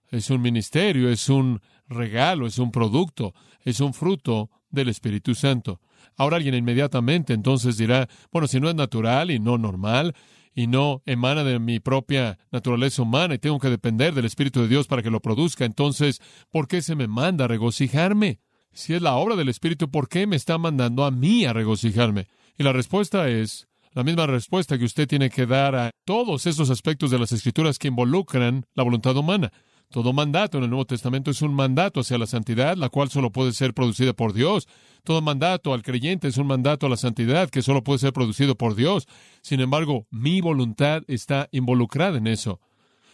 Es 0.09 0.29
un 0.29 0.41
ministerio, 0.41 1.09
es 1.09 1.29
un 1.29 1.61
regalo, 1.87 2.47
es 2.47 2.57
un 2.57 2.71
producto, 2.71 3.33
es 3.63 3.79
un 3.79 3.93
fruto 3.93 4.49
del 4.69 4.89
Espíritu 4.89 5.35
Santo. 5.35 5.79
Ahora 6.17 6.37
alguien 6.37 6.55
inmediatamente 6.55 7.33
entonces 7.33 7.77
dirá, 7.77 8.09
bueno, 8.31 8.47
si 8.47 8.59
no 8.59 8.69
es 8.69 8.75
natural 8.75 9.31
y 9.31 9.39
no 9.39 9.57
normal, 9.57 10.13
y 10.53 10.67
no 10.67 11.01
emana 11.05 11.43
de 11.43 11.59
mi 11.59 11.79
propia 11.79 12.37
naturaleza 12.51 13.01
humana 13.01 13.35
y 13.35 13.39
tengo 13.39 13.59
que 13.59 13.69
depender 13.69 14.13
del 14.13 14.25
Espíritu 14.25 14.61
de 14.61 14.67
Dios 14.67 14.87
para 14.87 15.01
que 15.01 15.09
lo 15.09 15.21
produzca, 15.21 15.63
entonces, 15.63 16.21
¿por 16.49 16.67
qué 16.67 16.81
se 16.81 16.95
me 16.95 17.07
manda 17.07 17.45
a 17.45 17.47
regocijarme? 17.47 18.39
Si 18.73 18.93
es 18.93 19.01
la 19.01 19.15
obra 19.15 19.35
del 19.35 19.49
Espíritu, 19.49 19.89
¿por 19.89 20.07
qué 20.07 20.27
me 20.27 20.37
está 20.37 20.57
mandando 20.57 21.03
a 21.03 21.11
mí 21.11 21.45
a 21.45 21.53
regocijarme? 21.53 22.27
Y 22.57 22.63
la 22.63 22.71
respuesta 22.71 23.27
es 23.27 23.67
la 23.93 24.03
misma 24.03 24.27
respuesta 24.27 24.77
que 24.77 24.85
usted 24.85 25.07
tiene 25.07 25.29
que 25.29 25.45
dar 25.45 25.75
a 25.75 25.91
todos 26.05 26.45
esos 26.45 26.69
aspectos 26.69 27.11
de 27.11 27.19
las 27.19 27.33
Escrituras 27.33 27.77
que 27.77 27.89
involucran 27.89 28.65
la 28.73 28.83
voluntad 28.83 29.17
humana. 29.17 29.51
Todo 29.89 30.13
mandato 30.13 30.57
en 30.57 30.63
el 30.63 30.69
Nuevo 30.69 30.85
Testamento 30.85 31.31
es 31.31 31.41
un 31.41 31.53
mandato 31.53 31.99
hacia 31.99 32.17
la 32.17 32.25
santidad, 32.25 32.77
la 32.77 32.87
cual 32.87 33.09
solo 33.09 33.29
puede 33.29 33.51
ser 33.51 33.73
producida 33.73 34.13
por 34.13 34.31
Dios. 34.31 34.69
Todo 35.03 35.21
mandato 35.21 35.73
al 35.73 35.83
creyente 35.83 36.29
es 36.29 36.37
un 36.37 36.47
mandato 36.47 36.85
a 36.85 36.89
la 36.89 36.95
santidad 36.95 37.49
que 37.49 37.61
solo 37.61 37.83
puede 37.83 37.99
ser 37.99 38.13
producido 38.13 38.55
por 38.55 38.75
Dios. 38.75 39.05
Sin 39.41 39.59
embargo, 39.59 40.07
mi 40.09 40.39
voluntad 40.39 41.03
está 41.07 41.49
involucrada 41.51 42.17
en 42.17 42.27
eso. 42.27 42.61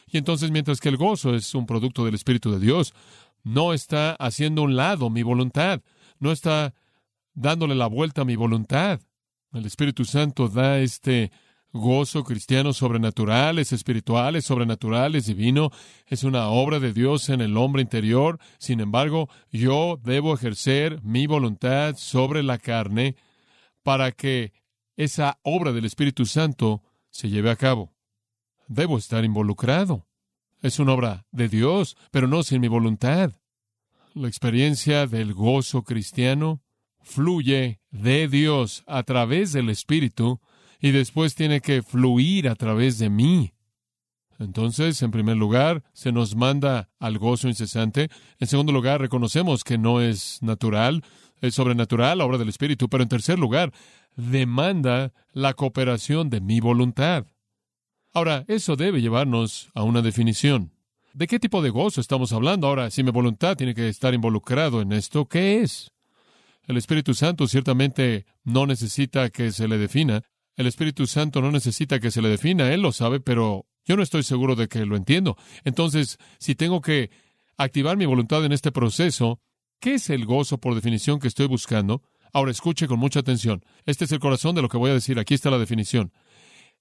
Y 0.09 0.17
entonces, 0.19 0.51
mientras 0.51 0.79
que 0.79 0.89
el 0.89 0.97
gozo 0.97 1.33
es 1.33 1.55
un 1.55 1.65
producto 1.65 2.05
del 2.05 2.13
Espíritu 2.13 2.51
de 2.51 2.59
Dios, 2.59 2.93
no 3.47 3.73
está 3.73 4.11
haciendo 4.19 4.61
un 4.63 4.75
lado 4.75 5.09
mi 5.09 5.23
voluntad, 5.23 5.81
no 6.19 6.31
está 6.31 6.73
dándole 7.33 7.75
la 7.75 7.87
vuelta 7.87 8.21
a 8.21 8.25
mi 8.25 8.35
voluntad. 8.35 8.99
El 9.53 9.65
Espíritu 9.65 10.03
Santo 10.03 10.49
da 10.49 10.79
este 10.79 11.31
gozo 11.71 12.23
cristiano 12.23 12.73
sobrenatural, 12.73 13.59
es 13.59 13.71
espiritual, 13.71 14.35
es 14.35 14.45
sobrenatural, 14.45 15.15
es 15.15 15.27
divino, 15.27 15.71
es 16.05 16.23
una 16.23 16.47
obra 16.49 16.79
de 16.79 16.91
Dios 16.91 17.29
en 17.29 17.39
el 17.41 17.55
hombre 17.55 17.81
interior. 17.81 18.39
Sin 18.57 18.81
embargo, 18.81 19.29
yo 19.51 19.99
debo 20.03 20.33
ejercer 20.33 21.01
mi 21.03 21.27
voluntad 21.27 21.95
sobre 21.95 22.43
la 22.43 22.57
carne 22.57 23.15
para 23.83 24.11
que 24.11 24.51
esa 24.97 25.39
obra 25.43 25.71
del 25.71 25.85
Espíritu 25.85 26.25
Santo 26.25 26.83
se 27.09 27.29
lleve 27.29 27.49
a 27.49 27.55
cabo. 27.55 27.93
Debo 28.67 28.97
estar 28.97 29.23
involucrado. 29.23 30.05
Es 30.61 30.79
una 30.79 30.93
obra 30.93 31.25
de 31.31 31.49
Dios, 31.49 31.97
pero 32.11 32.27
no 32.27 32.43
sin 32.43 32.61
mi 32.61 32.67
voluntad. 32.67 33.31
La 34.13 34.27
experiencia 34.27 35.05
del 35.05 35.33
gozo 35.33 35.83
cristiano 35.83 36.61
fluye 37.01 37.79
de 37.91 38.27
Dios 38.27 38.83
a 38.87 39.03
través 39.03 39.53
del 39.53 39.69
Espíritu 39.69 40.41
y 40.79 40.91
después 40.91 41.35
tiene 41.35 41.61
que 41.61 41.83
fluir 41.83 42.49
a 42.49 42.55
través 42.55 42.97
de 42.97 43.09
mí. 43.09 43.53
Entonces, 44.39 45.01
en 45.01 45.11
primer 45.11 45.37
lugar, 45.37 45.83
se 45.93 46.11
nos 46.11 46.35
manda 46.35 46.89
al 46.99 47.17
gozo 47.17 47.47
incesante. 47.47 48.09
En 48.39 48.47
segundo 48.47 48.71
lugar, 48.71 49.01
reconocemos 49.01 49.63
que 49.63 49.77
no 49.77 50.01
es 50.01 50.41
natural, 50.41 51.03
es 51.41 51.55
sobrenatural, 51.55 52.19
la 52.19 52.25
obra 52.25 52.37
del 52.37 52.49
Espíritu. 52.49 52.89
Pero 52.89 53.03
en 53.03 53.09
tercer 53.09 53.39
lugar, 53.39 53.71
demanda 54.15 55.13
la 55.31 55.53
cooperación 55.53 56.29
de 56.29 56.41
mi 56.41 56.59
voluntad. 56.59 57.25
Ahora, 58.17 58.45
eso 58.47 58.75
debe 58.75 58.99
llevarnos 58.99 59.69
a 59.75 59.83
una 59.83 60.01
definición. 60.01 60.71
¿De 61.13 61.27
qué 61.27 61.37
tipo 61.37 61.61
de 61.61 61.69
gozo 61.69 62.01
estamos 62.01 62.33
hablando? 62.33 62.65
Ahora, 62.65 62.89
si 62.89 63.03
mi 63.03 63.11
voluntad 63.11 63.55
tiene 63.55 63.75
que 63.75 63.89
estar 63.89 64.11
involucrado 64.11 64.81
en 64.81 64.91
esto, 64.91 65.27
¿qué 65.27 65.61
es? 65.61 65.91
El 66.65 66.77
Espíritu 66.77 67.13
Santo 67.13 67.47
ciertamente 67.47 68.25
no 68.43 68.65
necesita 68.65 69.29
que 69.29 69.51
se 69.51 69.67
le 69.67 69.77
defina. 69.77 70.23
El 70.55 70.65
Espíritu 70.65 71.05
Santo 71.05 71.43
no 71.43 71.51
necesita 71.51 71.99
que 71.99 72.09
se 72.09 72.23
le 72.23 72.29
defina, 72.29 72.73
Él 72.73 72.81
lo 72.81 72.91
sabe, 72.91 73.19
pero 73.19 73.67
yo 73.85 73.95
no 73.95 74.01
estoy 74.01 74.23
seguro 74.23 74.55
de 74.55 74.67
que 74.67 74.83
lo 74.87 74.95
entiendo. 74.95 75.37
Entonces, 75.63 76.17
si 76.39 76.55
tengo 76.55 76.81
que 76.81 77.11
activar 77.55 77.97
mi 77.97 78.07
voluntad 78.07 78.43
en 78.43 78.51
este 78.51 78.71
proceso, 78.71 79.41
¿qué 79.79 79.93
es 79.93 80.09
el 80.09 80.25
gozo 80.25 80.57
por 80.57 80.73
definición 80.73 81.19
que 81.19 81.27
estoy 81.27 81.45
buscando? 81.45 82.01
Ahora 82.33 82.49
escuche 82.49 82.87
con 82.87 82.97
mucha 82.97 83.19
atención. 83.19 83.63
Este 83.85 84.05
es 84.05 84.11
el 84.11 84.19
corazón 84.19 84.55
de 84.55 84.63
lo 84.63 84.69
que 84.69 84.77
voy 84.77 84.89
a 84.89 84.95
decir. 84.95 85.19
Aquí 85.19 85.35
está 85.35 85.51
la 85.51 85.59
definición. 85.59 86.11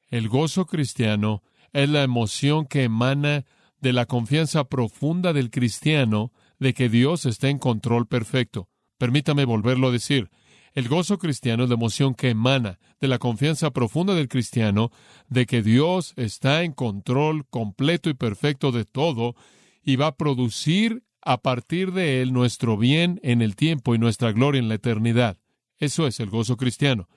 El 0.09 0.29
gozo 0.29 0.67
cristiano 0.67 1.43
es 1.73 1.89
la 1.89 2.03
emoción 2.03 2.67
que 2.67 2.85
emana 2.85 3.45
de 3.81 3.93
la 3.93 4.07
confianza 4.07 4.65
profunda 4.65 5.33
del 5.33 5.51
cristiano 5.51 6.33
de 6.59 6.75
que 6.75 6.89
Dios 6.89 7.27
está 7.27 7.49
en 7.49 7.59
control 7.59 8.07
perfecto. 8.07 8.69
Permítame 8.99 9.45
volverlo 9.45 9.89
a 9.89 9.93
decir. 9.93 10.31
El 10.73 10.89
gozo 10.89 11.19
cristiano 11.19 11.65
es 11.65 11.71
la 11.71 11.75
emoción 11.75 12.15
que 12.15 12.31
emana 12.31 12.79
de 13.01 13.09
la 13.09 13.19
confianza 13.19 13.71
profunda 13.71 14.15
del 14.15 14.29
cristiano 14.29 14.91
de 15.29 15.47
que 15.47 15.63
Dios 15.63 16.13
está 16.17 16.63
en 16.63 16.73
control 16.73 17.47
completo 17.49 18.11
y 18.11 18.15
perfecto 18.15 18.73
de 18.73 18.85
todo 18.85 19.35
y 19.83 19.97
va 19.97 20.09
a 20.09 20.17
producir 20.17 21.03
a 21.23 21.39
partir 21.39 21.93
de 21.93 22.23
él 22.23 22.33
nuestro 22.33 22.77
bien 22.77 23.21
en 23.23 23.43
el 23.43 23.57
tiempo 23.57 23.95
y 23.95 23.99
nuestra 23.99 24.33
gloria 24.33 24.59
en 24.59 24.69
la 24.69 24.75
eternidad. 24.75 25.39
Eso 25.79 26.07
es 26.07 26.21
el 26.21 26.31
gozo 26.31 26.57
cristiano. 26.57 27.09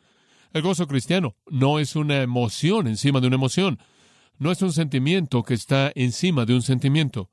El 0.51 0.63
gozo 0.63 0.88
cristiano 0.88 1.36
no 1.48 1.79
es 1.79 1.96
una 1.96 2.22
emoción 2.22 2.88
encima 2.88 3.22
de 3.22 3.27
una 3.27 3.36
emoción, 3.36 3.79
no 4.39 4.51
es 4.51 4.62
un 4.62 4.74
sentimiento 4.74 5.44
que 5.44 5.53
está 5.53 5.91
encima 5.94 6.46
de 6.46 6.56
un 6.56 6.62
sentimiento, 6.62 7.29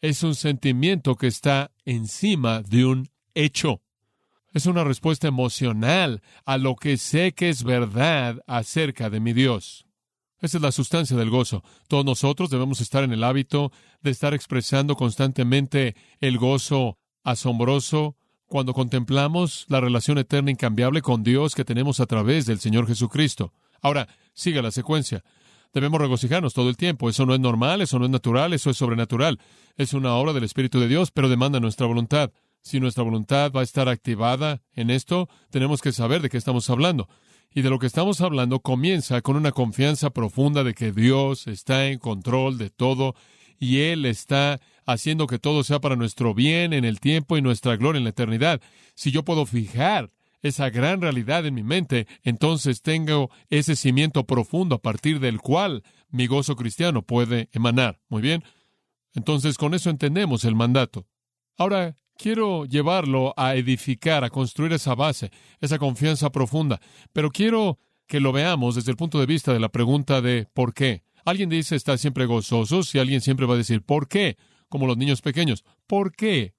es 0.00 0.22
un 0.22 0.36
sentimiento 0.36 1.16
que 1.16 1.26
está 1.26 1.72
encima 1.84 2.62
de 2.62 2.84
un 2.84 3.08
hecho. 3.34 3.82
Es 4.52 4.66
una 4.66 4.84
respuesta 4.84 5.28
emocional 5.28 6.22
a 6.44 6.58
lo 6.58 6.76
que 6.76 6.96
sé 6.96 7.32
que 7.32 7.48
es 7.48 7.64
verdad 7.64 8.40
acerca 8.46 9.10
de 9.10 9.20
mi 9.20 9.32
Dios. 9.32 9.84
Esa 10.40 10.58
es 10.58 10.62
la 10.62 10.72
sustancia 10.72 11.16
del 11.16 11.30
gozo. 11.30 11.64
Todos 11.88 12.04
nosotros 12.04 12.50
debemos 12.50 12.80
estar 12.80 13.02
en 13.02 13.12
el 13.12 13.24
hábito 13.24 13.72
de 14.00 14.12
estar 14.12 14.34
expresando 14.34 14.94
constantemente 14.94 15.96
el 16.20 16.38
gozo 16.38 16.98
asombroso 17.24 18.17
cuando 18.48 18.74
contemplamos 18.74 19.66
la 19.68 19.80
relación 19.80 20.18
eterna 20.18 20.50
incambiable 20.50 21.02
con 21.02 21.22
Dios 21.22 21.54
que 21.54 21.64
tenemos 21.64 22.00
a 22.00 22.06
través 22.06 22.46
del 22.46 22.58
Señor 22.58 22.86
Jesucristo. 22.86 23.52
Ahora, 23.80 24.08
siga 24.32 24.62
la 24.62 24.70
secuencia. 24.70 25.22
Debemos 25.74 26.00
regocijarnos 26.00 26.54
todo 26.54 26.70
el 26.70 26.76
tiempo. 26.76 27.08
Eso 27.08 27.26
no 27.26 27.34
es 27.34 27.40
normal, 27.40 27.82
eso 27.82 27.98
no 27.98 28.06
es 28.06 28.10
natural, 28.10 28.54
eso 28.54 28.70
es 28.70 28.76
sobrenatural. 28.76 29.38
Es 29.76 29.92
una 29.92 30.14
obra 30.14 30.32
del 30.32 30.44
Espíritu 30.44 30.80
de 30.80 30.88
Dios, 30.88 31.10
pero 31.10 31.28
demanda 31.28 31.60
nuestra 31.60 31.86
voluntad. 31.86 32.32
Si 32.62 32.80
nuestra 32.80 33.04
voluntad 33.04 33.52
va 33.52 33.60
a 33.60 33.64
estar 33.64 33.88
activada 33.88 34.62
en 34.72 34.90
esto, 34.90 35.28
tenemos 35.50 35.80
que 35.82 35.92
saber 35.92 36.22
de 36.22 36.30
qué 36.30 36.38
estamos 36.38 36.68
hablando. 36.70 37.08
Y 37.54 37.62
de 37.62 37.70
lo 37.70 37.78
que 37.78 37.86
estamos 37.86 38.20
hablando 38.20 38.60
comienza 38.60 39.20
con 39.20 39.36
una 39.36 39.52
confianza 39.52 40.10
profunda 40.10 40.64
de 40.64 40.74
que 40.74 40.92
Dios 40.92 41.46
está 41.46 41.86
en 41.86 41.98
control 41.98 42.58
de 42.58 42.70
todo 42.70 43.14
y 43.58 43.80
Él 43.80 44.06
está 44.06 44.60
haciendo 44.86 45.26
que 45.26 45.38
todo 45.38 45.64
sea 45.64 45.80
para 45.80 45.96
nuestro 45.96 46.34
bien 46.34 46.72
en 46.72 46.84
el 46.84 47.00
tiempo 47.00 47.36
y 47.36 47.42
nuestra 47.42 47.76
gloria 47.76 47.98
en 47.98 48.04
la 48.04 48.10
eternidad. 48.10 48.60
Si 48.94 49.10
yo 49.10 49.24
puedo 49.24 49.44
fijar 49.46 50.10
esa 50.42 50.70
gran 50.70 51.00
realidad 51.00 51.44
en 51.46 51.54
mi 51.54 51.62
mente, 51.62 52.06
entonces 52.22 52.82
tengo 52.82 53.30
ese 53.50 53.76
cimiento 53.76 54.24
profundo 54.24 54.76
a 54.76 54.82
partir 54.82 55.20
del 55.20 55.40
cual 55.40 55.82
mi 56.10 56.26
gozo 56.26 56.56
cristiano 56.56 57.02
puede 57.02 57.48
emanar. 57.52 58.00
Muy 58.08 58.22
bien. 58.22 58.44
Entonces 59.14 59.58
con 59.58 59.74
eso 59.74 59.90
entendemos 59.90 60.44
el 60.44 60.54
mandato. 60.54 61.06
Ahora, 61.56 61.96
quiero 62.16 62.66
llevarlo 62.66 63.34
a 63.36 63.56
edificar, 63.56 64.24
a 64.24 64.30
construir 64.30 64.72
esa 64.72 64.94
base, 64.94 65.30
esa 65.60 65.78
confianza 65.78 66.30
profunda, 66.30 66.80
pero 67.12 67.30
quiero 67.30 67.78
que 68.06 68.20
lo 68.20 68.32
veamos 68.32 68.74
desde 68.74 68.90
el 68.90 68.96
punto 68.96 69.20
de 69.20 69.26
vista 69.26 69.52
de 69.52 69.60
la 69.60 69.68
pregunta 69.68 70.20
de 70.20 70.46
¿por 70.52 70.72
qué? 70.72 71.02
Alguien 71.28 71.50
dice 71.50 71.76
está 71.76 71.98
siempre 71.98 72.24
gozoso, 72.24 72.80
y 72.94 72.98
alguien 72.98 73.20
siempre 73.20 73.44
va 73.44 73.52
a 73.52 73.58
decir 73.58 73.82
¿por 73.82 74.08
qué? 74.08 74.38
Como 74.70 74.86
los 74.86 74.96
niños 74.96 75.20
pequeños. 75.20 75.62
¿Por 75.86 76.12
qué? 76.12 76.54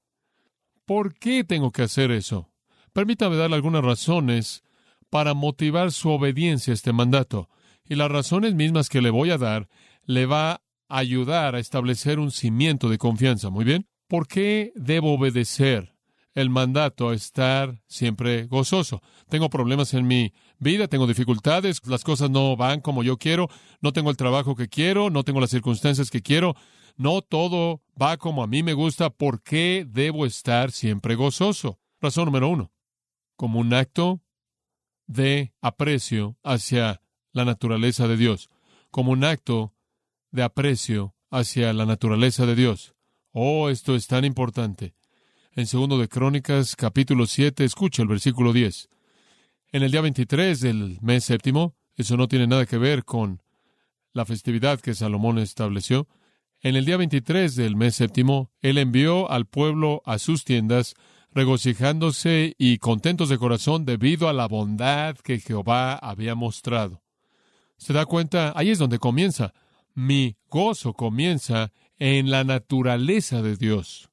¿Por 0.86 1.16
qué 1.16 1.44
tengo 1.44 1.72
que 1.72 1.82
hacer 1.82 2.12
eso? 2.12 2.52
Permítame 2.94 3.36
darle 3.36 3.56
algunas 3.56 3.84
razones 3.84 4.64
para 5.10 5.34
motivar 5.34 5.92
su 5.92 6.10
obediencia 6.10 6.72
a 6.72 6.76
este 6.76 6.94
mandato. 6.94 7.50
Y 7.84 7.96
las 7.96 8.12
razones 8.12 8.54
mismas 8.54 8.90
que 8.90 9.02
le 9.02 9.10
voy 9.10 9.32
a 9.32 9.40
dar 9.40 9.68
le 10.04 10.28
va 10.28 10.52
a 10.52 10.62
ayudar 10.88 11.56
a 11.56 11.60
establecer 11.60 12.20
un 12.20 12.30
cimiento 12.30 12.90
de 12.90 13.00
confianza. 13.00 13.50
Muy 13.50 13.66
bien. 13.66 13.88
¿Por 14.08 14.28
qué 14.28 14.72
debo 14.76 15.16
obedecer 15.16 15.96
el 16.36 16.52
mandato 16.52 17.10
a 17.10 17.16
estar 17.16 17.82
siempre 17.88 18.46
gozoso? 18.46 19.02
Tengo 19.30 19.50
problemas 19.50 19.96
en 19.96 20.06
mi 20.06 20.32
vida, 20.60 20.88
tengo 20.88 21.08
dificultades, 21.08 21.82
las 21.88 22.04
cosas 22.04 22.30
no 22.30 22.56
van 22.56 22.82
como 22.82 23.04
yo 23.04 23.18
quiero, 23.18 23.50
no 23.82 23.94
tengo 23.94 24.10
el 24.10 24.18
trabajo 24.18 24.56
que 24.56 24.68
quiero, 24.68 25.10
no 25.10 25.24
tengo 25.24 25.40
las 25.40 25.50
circunstancias 25.50 26.12
que 26.12 26.22
quiero, 26.22 26.56
no 26.96 27.22
todo 27.22 27.82
va 28.00 28.18
como 28.18 28.44
a 28.44 28.48
mí 28.48 28.62
me 28.62 28.74
gusta. 28.74 29.10
¿Por 29.10 29.42
qué 29.42 29.86
debo 29.90 30.26
estar 30.26 30.72
siempre 30.72 31.16
gozoso? 31.16 31.80
Razón 32.02 32.26
número 32.26 32.50
uno, 32.50 32.72
como 33.36 33.60
un 33.60 33.74
acto 33.74 34.22
de 35.08 35.54
aprecio 35.62 36.38
hacia 36.44 37.02
la 37.32 37.46
naturaleza 37.46 38.08
de 38.08 38.18
Dios, 38.18 38.50
como 38.92 39.12
un 39.12 39.24
acto 39.24 39.74
de 40.32 40.44
aprecio 40.44 41.16
hacia 41.32 41.74
la 41.74 41.86
naturaleza 41.86 42.46
de 42.46 42.56
Dios. 42.56 42.94
Oh, 43.32 43.70
esto 43.70 43.96
es 43.96 44.08
tan 44.08 44.26
importante. 44.26 44.94
En 45.54 45.68
segundo 45.68 45.98
de 45.98 46.08
Crónicas, 46.08 46.76
capítulo 46.76 47.26
7, 47.26 47.64
escucha 47.64 48.02
el 48.02 48.08
versículo 48.08 48.54
10. 48.54 48.90
En 49.72 49.84
el 49.84 49.92
día 49.92 50.02
23 50.02 50.62
del 50.62 50.98
mes 51.02 51.26
séptimo, 51.26 51.76
eso 51.96 52.18
no 52.18 52.28
tiene 52.28 52.48
nada 52.48 52.66
que 52.66 52.80
ver 52.80 53.06
con 53.06 53.44
la 54.14 54.26
festividad 54.26 54.80
que 54.80 54.96
Salomón 54.96 55.38
estableció. 55.38 56.08
En 56.62 56.76
el 56.76 56.86
día 56.86 56.98
23 56.98 57.56
del 57.56 57.76
mes 57.76 57.94
séptimo, 57.94 58.50
él 58.62 58.80
envió 58.80 59.30
al 59.30 59.46
pueblo 59.46 60.02
a 60.06 60.18
sus 60.18 60.44
tiendas, 60.44 60.96
regocijándose 61.32 62.56
y 62.58 62.80
contentos 62.80 63.30
de 63.30 63.38
corazón 63.38 63.86
debido 63.86 64.28
a 64.28 64.34
la 64.34 64.48
bondad 64.48 65.16
que 65.18 65.40
Jehová 65.40 65.94
había 65.94 66.34
mostrado. 66.34 67.04
¿Se 67.78 67.94
da 67.94 68.08
cuenta? 68.08 68.54
Ahí 68.56 68.72
es 68.72 68.80
donde 68.80 68.98
comienza. 68.98 69.54
Mi 69.94 70.36
gozo 70.50 70.94
comienza 70.94 71.72
en 72.00 72.32
la 72.32 72.44
naturaleza 72.44 73.44
de 73.44 73.56
Dios. 73.56 74.10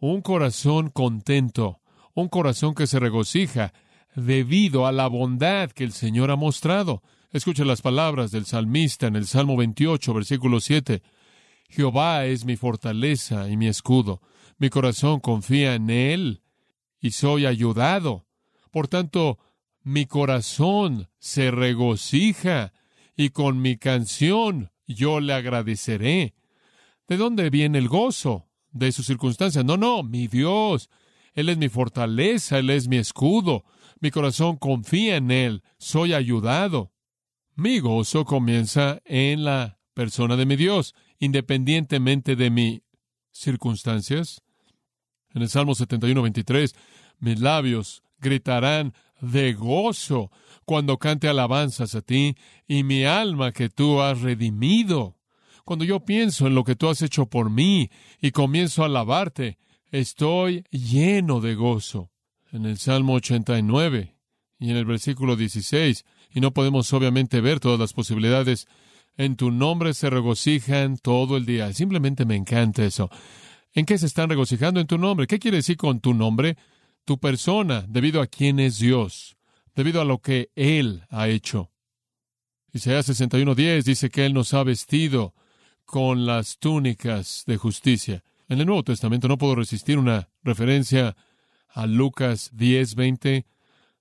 Un 0.00 0.22
corazón 0.22 0.90
contento, 0.90 1.80
un 2.14 2.28
corazón 2.28 2.74
que 2.74 2.88
se 2.88 2.98
regocija 2.98 3.72
debido 4.16 4.86
a 4.86 4.92
la 4.92 5.06
bondad 5.06 5.70
que 5.70 5.84
el 5.84 5.92
Señor 5.92 6.30
ha 6.30 6.36
mostrado. 6.36 7.02
Escuche 7.30 7.64
las 7.64 7.82
palabras 7.82 8.30
del 8.30 8.46
salmista 8.46 9.06
en 9.06 9.14
el 9.14 9.26
Salmo 9.26 9.56
28, 9.56 10.14
versículo 10.14 10.60
7. 10.60 11.02
Jehová 11.68 12.24
es 12.24 12.44
mi 12.44 12.56
fortaleza 12.56 13.48
y 13.48 13.56
mi 13.56 13.68
escudo. 13.68 14.22
Mi 14.58 14.70
corazón 14.70 15.20
confía 15.20 15.74
en 15.74 15.90
Él 15.90 16.42
y 16.98 17.10
soy 17.10 17.44
ayudado. 17.44 18.26
Por 18.70 18.88
tanto, 18.88 19.38
mi 19.82 20.06
corazón 20.06 21.08
se 21.18 21.50
regocija 21.50 22.72
y 23.16 23.30
con 23.30 23.60
mi 23.60 23.76
canción 23.76 24.70
yo 24.86 25.20
le 25.20 25.34
agradeceré. 25.34 26.34
¿De 27.06 27.16
dónde 27.18 27.50
viene 27.50 27.78
el 27.78 27.88
gozo? 27.88 28.48
De 28.72 28.92
sus 28.92 29.06
circunstancias. 29.06 29.64
No, 29.64 29.76
no, 29.76 30.02
mi 30.02 30.26
Dios. 30.26 30.88
Él 31.34 31.50
es 31.50 31.58
mi 31.58 31.68
fortaleza, 31.68 32.58
Él 32.58 32.70
es 32.70 32.88
mi 32.88 32.96
escudo. 32.96 33.64
Mi 34.00 34.10
corazón 34.10 34.56
confía 34.56 35.16
en 35.16 35.30
Él. 35.30 35.62
Soy 35.78 36.12
ayudado. 36.14 36.92
Mi 37.54 37.78
gozo 37.78 38.24
comienza 38.24 39.00
en 39.04 39.44
la 39.44 39.78
persona 39.94 40.36
de 40.36 40.44
mi 40.44 40.56
Dios, 40.56 40.94
independientemente 41.18 42.36
de 42.36 42.50
mis 42.50 42.80
circunstancias. 43.30 44.42
En 45.34 45.42
el 45.42 45.48
Salmo 45.48 45.74
71, 45.74 46.20
23, 46.22 46.74
mis 47.18 47.40
labios 47.40 48.02
gritarán 48.18 48.92
de 49.20 49.54
gozo 49.54 50.30
cuando 50.64 50.98
cante 50.98 51.28
alabanzas 51.28 51.94
a 51.94 52.02
ti 52.02 52.36
y 52.66 52.82
mi 52.82 53.04
alma 53.04 53.52
que 53.52 53.68
tú 53.70 54.00
has 54.00 54.20
redimido. 54.20 55.16
Cuando 55.64 55.84
yo 55.84 56.04
pienso 56.04 56.46
en 56.46 56.54
lo 56.54 56.64
que 56.64 56.76
tú 56.76 56.88
has 56.88 57.02
hecho 57.02 57.26
por 57.26 57.50
mí 57.50 57.90
y 58.20 58.30
comienzo 58.30 58.82
a 58.82 58.86
alabarte, 58.86 59.58
estoy 59.90 60.64
lleno 60.70 61.40
de 61.40 61.54
gozo. 61.54 62.10
En 62.52 62.64
el 62.64 62.78
Salmo 62.78 63.14
89 63.14 64.14
Y 64.58 64.70
en 64.70 64.76
el 64.76 64.84
versículo 64.84 65.36
16, 65.36 66.04
y 66.34 66.40
no 66.40 66.52
podemos 66.52 66.92
obviamente 66.92 67.40
ver 67.40 67.60
todas 67.60 67.78
las 67.78 67.92
posibilidades, 67.92 68.66
en 69.16 69.36
tu 69.36 69.50
nombre 69.50 69.94
se 69.94 70.10
regocijan 70.10 70.98
todo 70.98 71.36
el 71.36 71.46
día. 71.46 71.72
Simplemente 71.72 72.24
me 72.24 72.36
encanta 72.36 72.84
eso. 72.84 73.10
¿En 73.72 73.84
qué 73.84 73.98
se 73.98 74.06
están 74.06 74.28
regocijando 74.28 74.80
en 74.80 74.86
tu 74.86 74.98
nombre? 74.98 75.26
¿Qué 75.26 75.38
quiere 75.38 75.58
decir 75.58 75.76
con 75.76 76.00
tu 76.00 76.14
nombre? 76.14 76.56
Tu 77.04 77.18
persona, 77.18 77.84
debido 77.88 78.20
a 78.20 78.26
quién 78.26 78.58
es 78.58 78.78
Dios, 78.78 79.36
debido 79.74 80.00
a 80.00 80.04
lo 80.04 80.18
que 80.18 80.50
Él 80.54 81.04
ha 81.10 81.28
hecho. 81.28 81.70
Isaías 82.72 83.08
61.10 83.08 83.84
dice 83.84 84.10
que 84.10 84.26
Él 84.26 84.34
nos 84.34 84.52
ha 84.54 84.62
vestido 84.62 85.34
con 85.84 86.26
las 86.26 86.58
túnicas 86.58 87.44
de 87.46 87.56
justicia. 87.56 88.22
En 88.48 88.60
el 88.60 88.66
Nuevo 88.66 88.82
Testamento 88.82 89.28
no 89.28 89.38
puedo 89.38 89.54
resistir 89.54 89.98
una 89.98 90.28
referencia 90.42 91.16
a 91.76 91.86
Lucas 91.86 92.52
10.20. 92.54 93.44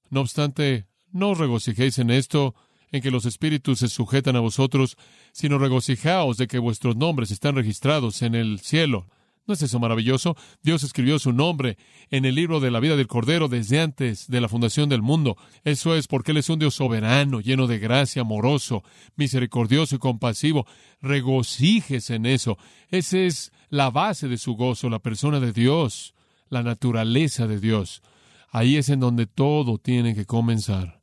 No 0.09 0.21
obstante, 0.21 0.87
no 1.11 1.31
os 1.31 1.37
regocijéis 1.37 1.99
en 1.99 2.09
esto, 2.09 2.55
en 2.91 3.01
que 3.01 3.11
los 3.11 3.25
espíritus 3.25 3.79
se 3.79 3.89
sujetan 3.89 4.37
a 4.37 4.39
vosotros, 4.39 4.97
sino 5.33 5.57
regocijaos 5.57 6.37
de 6.37 6.47
que 6.47 6.57
vuestros 6.57 6.95
nombres 6.95 7.31
están 7.31 7.55
registrados 7.55 8.21
en 8.21 8.33
el 8.33 8.59
cielo. 8.61 9.07
¿No 9.45 9.53
es 9.53 9.61
eso 9.61 9.77
maravilloso? 9.77 10.37
Dios 10.63 10.83
escribió 10.83 11.19
su 11.19 11.33
nombre 11.33 11.77
en 12.09 12.23
el 12.23 12.33
libro 12.33 12.61
de 12.61 12.71
la 12.71 12.79
vida 12.79 12.95
del 12.95 13.07
Cordero 13.07 13.49
desde 13.49 13.81
antes 13.81 14.27
de 14.27 14.41
la 14.41 14.47
fundación 14.47 14.87
del 14.87 15.01
mundo. 15.01 15.35
Eso 15.65 15.95
es 15.95 16.07
porque 16.07 16.31
Él 16.31 16.37
es 16.37 16.49
un 16.49 16.57
Dios 16.57 16.75
soberano, 16.75 17.41
lleno 17.41 17.67
de 17.67 17.77
gracia, 17.77 18.21
amoroso, 18.21 18.83
misericordioso 19.17 19.97
y 19.97 19.99
compasivo. 19.99 20.65
Regocíjese 21.01 22.15
en 22.15 22.25
eso. 22.25 22.57
Esa 22.89 23.19
es 23.19 23.51
la 23.69 23.91
base 23.91 24.29
de 24.29 24.37
su 24.37 24.55
gozo, 24.55 24.89
la 24.89 24.99
persona 24.99 25.39
de 25.41 25.51
Dios, 25.51 26.14
la 26.55 26.63
naturaleza 26.63 27.47
de 27.47 27.59
Dios. 27.59 28.01
Ahí 28.49 28.77
es 28.77 28.87
en 28.87 29.01
donde 29.01 29.27
todo 29.27 29.77
tiene 29.77 30.15
que 30.15 30.25
comenzar. 30.25 31.01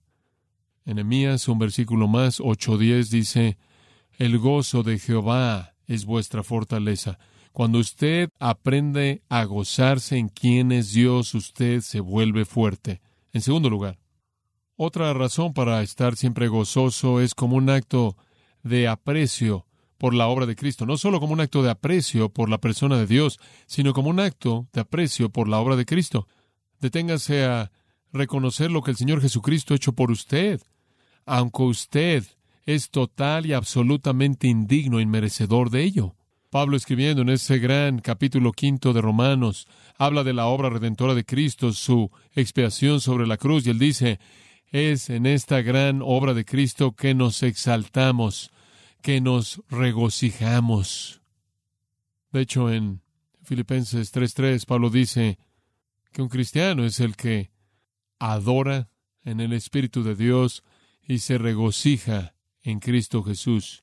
Enemías, 0.87 1.47
un 1.47 1.59
versículo 1.59 2.09
más, 2.09 2.41
8.10 2.41 3.11
dice, 3.11 3.59
El 4.17 4.38
gozo 4.38 4.83
de 4.83 4.99
Jehová 4.99 5.75
es 5.87 6.07
vuestra 6.07 6.43
fortaleza. 6.43 7.19
Cuando 7.53 7.81
usted 7.81 8.31
aprende 8.38 9.23
a 9.29 9.45
gozarse 9.45 10.17
en 10.17 10.31
quién 10.31 10.73
es 10.73 10.95
Dios, 10.95 11.35
usted 11.35 11.83
se 11.83 12.01
vuelve 12.01 12.47
fuerte. 12.47 13.03
En 13.35 13.43
segundo 13.43 13.69
lugar, 13.69 13.99
otra 14.77 15.12
razón 15.12 15.53
para 15.53 15.83
estar 15.83 16.17
siempre 16.17 16.49
gozoso 16.49 17.21
es 17.21 17.35
como 17.35 17.57
un 17.57 17.69
acto 17.69 18.17
de 18.62 18.88
aprecio 18.88 19.67
por 20.03 20.15
la 20.15 20.27
obra 20.27 20.47
de 20.47 20.57
Cristo, 20.57 20.85
no 20.85 20.97
solo 20.97 21.21
como 21.21 21.33
un 21.33 21.41
acto 21.41 21.62
de 21.62 21.71
aprecio 21.71 22.29
por 22.29 22.49
la 22.49 22.59
persona 22.59 22.99
de 22.99 23.07
Dios, 23.07 23.38
sino 23.69 23.93
como 23.93 24.11
un 24.11 24.19
acto 24.19 24.67
de 24.73 24.81
aprecio 24.81 25.31
por 25.31 25.47
la 25.47 25.61
obra 25.61 25.77
de 25.77 25.87
Cristo. 25.87 26.27
Deténgase 26.81 27.45
a 27.45 27.71
reconocer 28.12 28.73
lo 28.73 28.83
que 28.83 28.91
el 28.91 28.97
Señor 28.97 29.21
Jesucristo 29.21 29.73
ha 29.73 29.77
hecho 29.77 29.93
por 29.93 30.11
usted, 30.11 30.61
aunque 31.25 31.62
usted 31.62 32.25
es 32.67 32.91
total 32.91 33.47
y 33.47 33.53
absolutamente 33.53 34.49
indigno 34.49 34.99
y 34.99 35.07
merecedor 35.07 35.71
de 35.71 35.85
ello. 35.85 36.17
Pablo 36.51 36.77
escribiendo 36.77 37.23
en 37.23 37.29
ese 37.29 37.61
gran 37.61 38.01
capítulo 38.01 38.51
quinto 38.51 38.93
de 38.93 39.03
Romanos, 39.03 39.69
habla 39.99 40.25
de 40.25 40.33
la 40.33 40.47
obra 40.47 40.69
redentora 40.69 41.15
de 41.15 41.25
Cristo, 41.25 41.73
su 41.73 42.11
expiación 42.35 43.01
sobre 43.01 43.29
la 43.29 43.37
cruz, 43.37 43.69
y 43.69 43.71
él 43.71 43.79
dice, 43.79 44.19
es 44.73 45.11
en 45.11 45.27
esta 45.27 45.62
gran 45.62 46.01
obra 46.03 46.35
de 46.35 46.45
Cristo 46.45 46.91
que 46.91 47.15
nos 47.15 47.45
exaltamos, 47.45 48.51
que 49.03 49.21
nos 49.21 49.61
regocijamos. 49.69 51.21
De 52.31 52.41
hecho, 52.41 52.71
en 52.71 53.03
Filipenses 53.43 54.12
3:3, 54.12 54.65
Pablo 54.65 54.88
dice 54.88 55.38
que 56.12 56.23
un 56.23 56.29
cristiano 56.29 56.85
es 56.85 57.01
el 57.01 57.17
que 57.17 57.51
adora 58.19 58.88
en 59.25 59.41
el 59.41 59.53
Espíritu 59.53 60.03
de 60.03 60.15
Dios 60.15 60.62
y 61.07 61.19
se 61.19 61.37
regocija 61.37 62.35
en 62.62 62.79
Cristo 62.79 63.23
Jesús. 63.23 63.82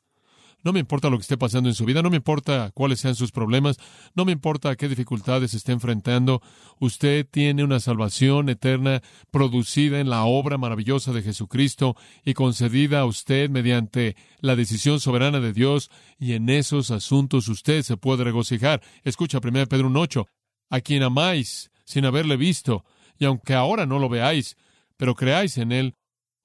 No 0.62 0.74
me 0.74 0.80
importa 0.82 1.10
lo 1.10 1.18
que 1.18 1.22
esté 1.22 1.38
pasando 1.38 1.70
en 1.70 1.76
su 1.76 1.86
vida, 1.86 2.02
no 2.02 2.10
me 2.10 2.18
importa 2.18 2.72
cuáles 2.74 3.00
sean 3.00 3.16
sus 3.16 3.32
problemas, 3.32 3.78
no 4.14 4.26
me 4.26 4.34
importa 4.34 4.76
qué 4.76 4.90
dificultades 4.90 5.54
esté 5.54 5.72
enfrentando. 5.72 6.42
Usted 6.80 7.26
tiene 7.30 7.64
una 7.64 7.80
salvación 7.80 8.50
eterna 8.50 9.02
producida 9.32 10.02
en 10.02 10.10
la 10.10 10.26
obra 10.26 10.58
maravillosa 10.58 11.14
de 11.14 11.22
Jesucristo 11.22 11.96
y 12.26 12.34
concedida 12.34 13.00
a 13.00 13.06
usted 13.06 13.50
mediante 13.50 14.18
la 14.42 14.58
decisión 14.58 15.00
soberana 15.00 15.40
de 15.40 15.54
Dios, 15.54 15.90
y 16.20 16.34
en 16.34 16.50
esos 16.50 16.92
asuntos 16.92 17.48
usted 17.48 17.82
se 17.84 17.96
puede 17.96 18.26
regocijar. 18.26 18.82
Escucha 19.06 19.40
1 19.42 19.68
Pedro 19.68 19.90
1.8, 19.90 20.26
a 20.70 20.82
quien 20.82 21.04
amáis 21.04 21.72
sin 21.86 22.04
haberle 22.04 22.36
visto, 22.36 22.84
y 23.18 23.24
aunque 23.24 23.54
ahora 23.54 23.86
no 23.86 23.98
lo 23.98 24.10
veáis, 24.10 24.58
pero 24.98 25.16
creáis 25.16 25.58
en 25.58 25.72
él, 25.72 25.96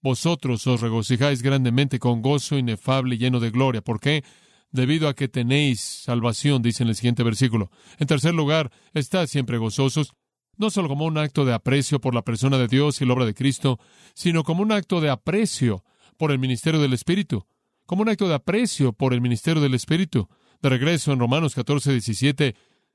vosotros 0.05 0.67
os 0.67 0.83
regocijáis 0.83 1.41
grandemente 1.41 1.99
con 1.99 2.21
gozo 2.21 2.59
inefable 2.59 3.15
y 3.15 3.19
lleno 3.19 3.41
de 3.41 3.51
gloria. 3.51 3.81
¿Por 3.81 4.01
qué? 4.01 4.23
Debido 4.71 5.09
a 5.09 5.15
que 5.15 5.29
tenéis 5.29 5.81
salvación, 5.81 6.61
dice 6.61 6.83
en 6.83 6.91
el 6.91 6.95
siguiente 6.95 7.23
versículo. 7.23 7.71
En 7.99 8.07
tercer 8.07 8.35
lugar, 8.35 8.71
estad 8.93 9.27
siempre 9.27 9.57
gozosos, 9.57 10.13
no 10.59 10.69
solo 10.69 10.89
como 10.89 11.07
un 11.07 11.17
acto 11.17 11.47
de 11.47 11.55
aprecio 11.55 12.03
por 12.03 12.15
la 12.15 12.21
persona 12.21 12.59
de 12.59 12.69
Dios 12.69 13.01
y 13.01 13.07
la 13.07 13.15
obra 13.15 13.25
de 13.25 13.33
Cristo, 13.33 13.81
sino 14.13 14.45
como 14.45 14.63
un 14.63 14.73
acto 14.73 15.01
de 15.01 15.09
aprecio 15.09 15.83
por 16.19 16.33
el 16.33 16.39
ministerio 16.39 16.83
del 16.83 16.93
Espíritu, 16.93 17.47
como 17.87 18.03
un 18.03 18.11
acto 18.11 18.29
de 18.29 18.35
aprecio 18.35 18.93
por 18.93 19.15
el 19.15 19.23
ministerio 19.23 19.63
del 19.63 19.73
Espíritu. 19.73 20.29
De 20.61 20.69
regreso 20.69 21.13
en 21.13 21.19
Romanos 21.19 21.55
14, 21.55 21.93
17, 21.93 22.55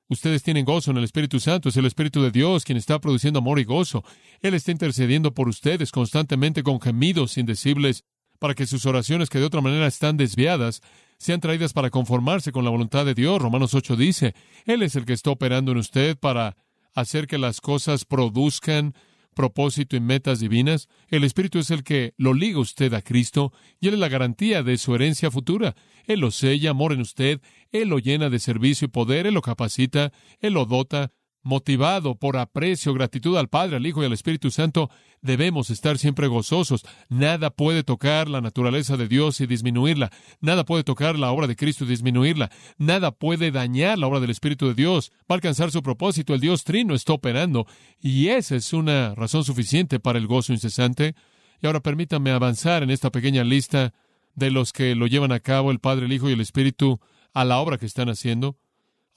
Ustedes 0.10 0.42
tienen 0.42 0.66
gozo 0.66 0.90
en 0.90 0.98
el 0.98 1.04
Espíritu 1.04 1.40
Santo, 1.40 1.70
es 1.70 1.78
el 1.78 1.86
Espíritu 1.86 2.22
de 2.24 2.32
Dios 2.32 2.66
quien 2.66 2.80
está 2.80 3.00
produciendo 3.00 3.40
amor 3.40 3.60
y 3.60 3.64
gozo. 3.64 4.04
Él 4.42 4.56
está 4.56 4.72
intercediendo 4.72 5.36
por 5.36 5.48
ustedes 5.48 5.92
constantemente 5.92 6.64
con 6.64 6.82
gemidos 6.82 7.38
indecibles 7.38 8.04
para 8.40 8.56
que 8.56 8.66
sus 8.66 8.88
oraciones 8.88 9.30
que 9.30 9.38
de 9.38 9.46
otra 9.46 9.62
manera 9.62 9.86
están 9.86 10.18
desviadas 10.18 10.82
sean 11.20 11.42
traídas 11.42 11.74
para 11.74 11.92
conformarse 11.92 12.52
con 12.52 12.64
la 12.64 12.72
voluntad 12.72 13.06
de 13.06 13.14
Dios. 13.14 13.40
Romanos 13.40 13.76
8 13.76 13.96
dice, 13.96 14.34
Él 14.66 14.82
es 14.82 14.96
el 14.96 15.06
que 15.06 15.14
está 15.14 15.30
operando 15.30 15.74
en 15.74 15.78
usted 15.78 16.18
para 16.18 16.58
hacer 16.96 17.28
que 17.28 17.38
las 17.38 17.62
cosas 17.62 18.04
produzcan 18.04 18.96
propósito 19.36 19.96
y 19.96 20.00
metas 20.00 20.40
divinas, 20.40 20.90
el 21.08 21.24
Espíritu 21.24 21.60
es 21.60 21.72
el 21.72 21.84
que 21.84 22.14
lo 22.18 22.34
liga 22.34 22.60
usted 22.60 22.94
a 22.94 23.02
Cristo 23.02 23.54
y 23.80 23.88
Él 23.88 23.96
es 23.96 24.00
la 24.00 24.10
garantía 24.10 24.64
de 24.64 24.78
su 24.78 24.96
herencia 24.96 25.32
futura. 25.32 25.76
Él 26.06 26.20
lo 26.20 26.32
sella, 26.32 26.72
amor 26.72 26.94
en 26.94 27.02
usted, 27.02 27.42
Él 27.72 27.90
lo 27.90 28.00
llena 28.00 28.30
de 28.30 28.40
servicio 28.40 28.86
y 28.86 28.90
poder, 28.90 29.28
Él 29.28 29.34
lo 29.34 29.42
capacita, 29.42 30.12
Él 30.40 30.54
lo 30.54 30.66
dota, 30.66 31.12
motivado 31.42 32.16
por 32.16 32.38
aprecio, 32.38 32.94
gratitud 32.94 33.38
al 33.38 33.48
Padre, 33.48 33.78
al 33.78 33.86
Hijo 33.86 34.02
y 34.04 34.06
al 34.06 34.14
Espíritu 34.14 34.52
Santo, 34.52 34.90
debemos 35.22 35.70
estar 35.70 35.98
siempre 35.98 36.28
gozosos. 36.28 36.86
Nada 37.10 37.50
puede 37.50 37.84
tocar 37.84 38.30
la 38.30 38.42
naturaleza 38.42 38.98
de 38.98 39.08
Dios 39.08 39.42
y 39.42 39.48
disminuirla. 39.48 40.12
Nada 40.42 40.66
puede 40.66 40.84
tocar 40.84 41.18
la 41.18 41.32
obra 41.32 41.48
de 41.48 41.56
Cristo 41.56 41.86
y 41.86 41.88
disminuirla. 41.88 42.50
Nada 42.78 43.12
puede 43.12 43.52
dañar 43.52 43.98
la 43.98 44.08
obra 44.08 44.20
del 44.20 44.30
Espíritu 44.30 44.68
de 44.68 44.74
Dios. 44.74 45.12
Va 45.22 45.26
a 45.30 45.34
alcanzar 45.36 45.72
su 45.72 45.82
propósito. 45.82 46.34
El 46.34 46.42
Dios 46.42 46.64
Trino 46.64 46.94
está 46.94 47.14
operando 47.14 47.68
y 48.00 48.28
esa 48.28 48.56
es 48.56 48.74
una 48.74 49.16
razón 49.16 49.44
suficiente 49.44 50.00
para 50.00 50.20
el 50.20 50.28
gozo 50.28 50.54
incesante. 50.54 51.16
Y 51.62 51.68
ahora 51.68 51.82
permítanme 51.82 52.32
avanzar 52.32 52.84
en 52.84 52.90
esta 52.90 53.12
pequeña 53.12 53.44
lista 53.44 53.94
de 54.36 54.52
los 54.52 54.72
que 54.72 54.96
lo 54.96 55.08
llevan 55.08 55.32
a 55.32 55.40
cabo 55.40 55.72
el 55.72 55.80
Padre, 55.80 56.06
el 56.06 56.14
Hijo 56.14 56.30
y 56.30 56.34
el 56.34 56.42
Espíritu 56.42 57.00
a 57.34 57.46
la 57.46 57.60
obra 57.60 57.78
que 57.78 57.86
están 57.86 58.10
haciendo. 58.10 58.58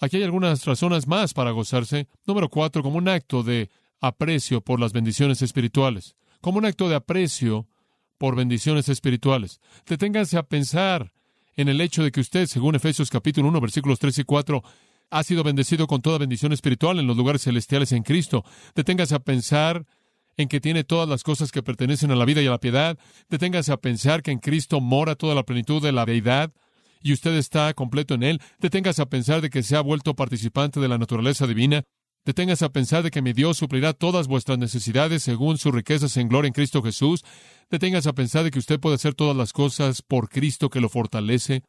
Aquí 0.03 0.17
hay 0.17 0.25
algunas 0.25 0.65
razones 0.65 1.07
más 1.07 1.33
para 1.33 1.53
gozarse. 1.53 2.09
Número 2.27 2.49
cuatro, 2.49 2.83
como 2.83 2.99
un 2.99 3.09
acto 3.09 3.45
de 3.45 3.71
aprecio 4.01 4.61
por 4.61 4.81
las 4.81 4.93
bendiciones 4.93 5.43
espirituales. 5.43 6.17
Como 6.41 6.59
un 6.59 6.65
acto 6.65 6.89
de 6.89 6.97
aprecio 6.97 7.69
por 8.19 8.35
bendiciones 8.35 8.89
espirituales. 8.89 9.61
Deténganse 9.87 10.37
a 10.37 10.43
pensar 10.43 11.13
en 11.55 11.69
el 11.69 11.81
hecho 11.81 12.03
de 12.03 12.11
que 12.11 12.19
usted, 12.19 12.47
según 12.47 12.75
Efesios 12.75 13.11
capítulo 13.11 13.47
1, 13.47 13.61
versículos 13.61 14.01
3 14.01 14.19
y 14.19 14.25
4, 14.25 14.65
ha 15.11 15.23
sido 15.23 15.45
bendecido 15.45 15.87
con 15.87 16.03
toda 16.03 16.19
bendición 16.19 16.53
espiritual 16.53 16.99
en 16.99 17.07
los 17.07 17.17
lugares 17.17 17.43
celestiales 17.43 17.93
en 17.93 18.03
Cristo. 18.03 18.45
Deténgase 18.75 19.15
a 19.15 19.21
pensar 19.21 19.87
en 20.37 20.49
que 20.49 20.61
tiene 20.61 20.83
todas 20.83 21.09
las 21.09 21.23
cosas 21.23 21.53
que 21.53 21.63
pertenecen 21.63 22.11
a 22.11 22.17
la 22.17 22.25
vida 22.25 22.43
y 22.43 22.49
a 22.49 22.51
la 22.51 22.59
piedad. 22.59 22.99
Deténgase 23.29 23.71
a 23.71 23.77
pensar 23.77 24.25
que 24.25 24.33
en 24.33 24.41
Cristo 24.41 24.81
mora 24.81 25.15
toda 25.15 25.37
la 25.37 25.45
plenitud 25.45 25.81
de 25.81 25.93
la 25.93 26.05
deidad 26.07 26.53
y 27.03 27.13
usted 27.13 27.35
está 27.35 27.73
completo 27.75 28.15
en 28.15 28.23
Él, 28.23 28.41
deténgase 28.59 29.03
a 29.03 29.07
pensar 29.07 29.41
de 29.41 29.51
que 29.51 29.63
se 29.63 29.77
ha 29.77 29.81
vuelto 29.81 30.15
participante 30.15 30.81
de 30.81 30.89
la 30.89 30.99
naturaleza 30.99 31.47
divina, 31.47 31.83
deténgase 32.25 32.65
a 32.65 32.73
pensar 32.73 33.03
de 33.03 33.11
que 33.11 33.23
mi 33.23 33.33
Dios 33.33 33.59
suplirá 33.59 33.93
todas 33.93 34.29
vuestras 34.29 34.59
necesidades 34.59 35.23
según 35.23 35.59
sus 35.59 35.75
riquezas 35.75 36.17
en 36.17 36.29
gloria 36.29 36.49
en 36.49 36.55
Cristo 36.55 36.83
Jesús, 36.83 37.25
deténgase 37.71 38.09
a 38.09 38.15
pensar 38.15 38.45
de 38.45 38.51
que 38.51 38.59
usted 38.59 38.81
puede 38.81 38.97
hacer 38.97 39.15
todas 39.15 39.37
las 39.37 39.53
cosas 39.53 40.03
por 40.03 40.29
Cristo 40.29 40.71
que 40.71 40.81
lo 40.81 40.89
fortalece. 40.89 41.63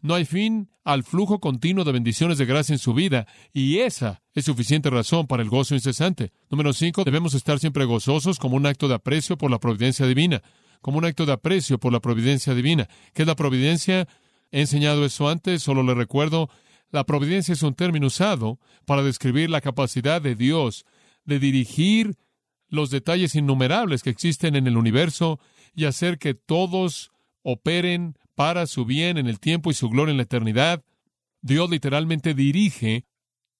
No 0.00 0.14
hay 0.14 0.24
fin 0.24 0.70
al 0.84 1.02
flujo 1.02 1.40
continuo 1.40 1.84
de 1.84 1.90
bendiciones 1.90 2.38
de 2.38 2.46
gracia 2.46 2.72
en 2.72 2.78
su 2.78 2.94
vida, 2.94 3.26
y 3.52 3.78
esa 3.78 4.22
es 4.32 4.44
suficiente 4.44 4.90
razón 4.90 5.26
para 5.26 5.42
el 5.42 5.48
gozo 5.48 5.74
incesante. 5.74 6.32
Número 6.50 6.72
cinco, 6.72 7.02
debemos 7.02 7.34
estar 7.34 7.58
siempre 7.58 7.84
gozosos 7.84 8.38
como 8.38 8.56
un 8.56 8.66
acto 8.66 8.86
de 8.86 8.94
aprecio 8.94 9.36
por 9.36 9.50
la 9.50 9.58
providencia 9.58 10.06
divina, 10.06 10.40
como 10.80 10.98
un 10.98 11.04
acto 11.04 11.26
de 11.26 11.32
aprecio 11.32 11.78
por 11.78 11.92
la 11.92 12.00
providencia 12.00 12.54
divina. 12.54 12.88
¿Qué 13.12 13.22
es 13.22 13.28
la 13.28 13.34
providencia? 13.34 14.06
He 14.50 14.60
enseñado 14.60 15.04
eso 15.04 15.28
antes, 15.28 15.62
solo 15.62 15.82
le 15.82 15.94
recuerdo. 15.94 16.48
La 16.90 17.04
providencia 17.04 17.52
es 17.52 17.62
un 17.62 17.74
término 17.74 18.06
usado 18.06 18.58
para 18.86 19.02
describir 19.02 19.50
la 19.50 19.60
capacidad 19.60 20.22
de 20.22 20.34
Dios 20.34 20.86
de 21.28 21.38
dirigir 21.38 22.16
los 22.68 22.90
detalles 22.90 23.34
innumerables 23.34 24.02
que 24.02 24.10
existen 24.10 24.56
en 24.56 24.66
el 24.66 24.78
universo 24.78 25.38
y 25.74 25.84
hacer 25.84 26.18
que 26.18 26.32
todos 26.32 27.10
operen 27.42 28.16
para 28.34 28.66
su 28.66 28.86
bien 28.86 29.18
en 29.18 29.26
el 29.26 29.38
tiempo 29.38 29.70
y 29.70 29.74
su 29.74 29.90
gloria 29.90 30.12
en 30.12 30.16
la 30.16 30.22
eternidad. 30.22 30.82
Dios 31.42 31.68
literalmente 31.68 32.32
dirige 32.32 33.04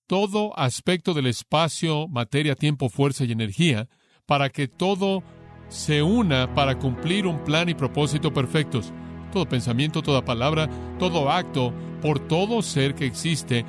todo 0.07 0.57
aspecto 0.57 1.13
del 1.13 1.27
espacio, 1.27 2.07
materia, 2.07 2.55
tiempo, 2.55 2.89
fuerza 2.89 3.23
y 3.23 3.31
energía 3.31 3.87
para 4.25 4.49
que 4.49 4.67
todo 4.67 5.23
se 5.69 6.01
una 6.01 6.55
para 6.55 6.79
cumplir 6.79 7.27
un 7.27 7.43
plan 7.43 7.69
y 7.69 7.75
propósito 7.75 8.33
perfectos. 8.33 8.91
Todo 9.31 9.47
pensamiento, 9.47 10.01
toda 10.01 10.25
palabra, 10.25 10.69
todo 10.97 11.29
acto, 11.29 11.73
por 12.01 12.19
todo 12.19 12.61
ser 12.61 12.95
que 12.95 13.05
existe, 13.05 13.65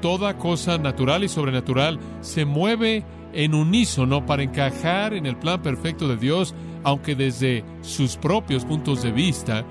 toda 0.00 0.38
cosa 0.38 0.78
natural 0.78 1.24
y 1.24 1.28
sobrenatural 1.28 1.98
se 2.20 2.44
mueve 2.44 3.04
en 3.32 3.54
unísono 3.54 4.24
para 4.24 4.42
encajar 4.42 5.14
en 5.14 5.26
el 5.26 5.36
plan 5.36 5.62
perfecto 5.62 6.06
de 6.08 6.16
Dios, 6.16 6.54
aunque 6.84 7.14
desde 7.14 7.64
sus 7.80 8.16
propios 8.16 8.64
puntos 8.64 9.02
de 9.02 9.10
vista 9.10 9.64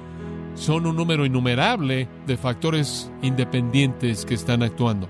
son 0.56 0.86
un 0.86 0.96
número 0.96 1.26
innumerable 1.26 2.08
de 2.28 2.38
factores 2.38 3.12
independientes 3.22 4.26
que 4.26 4.34
están 4.34 4.64
actuando. 4.64 5.10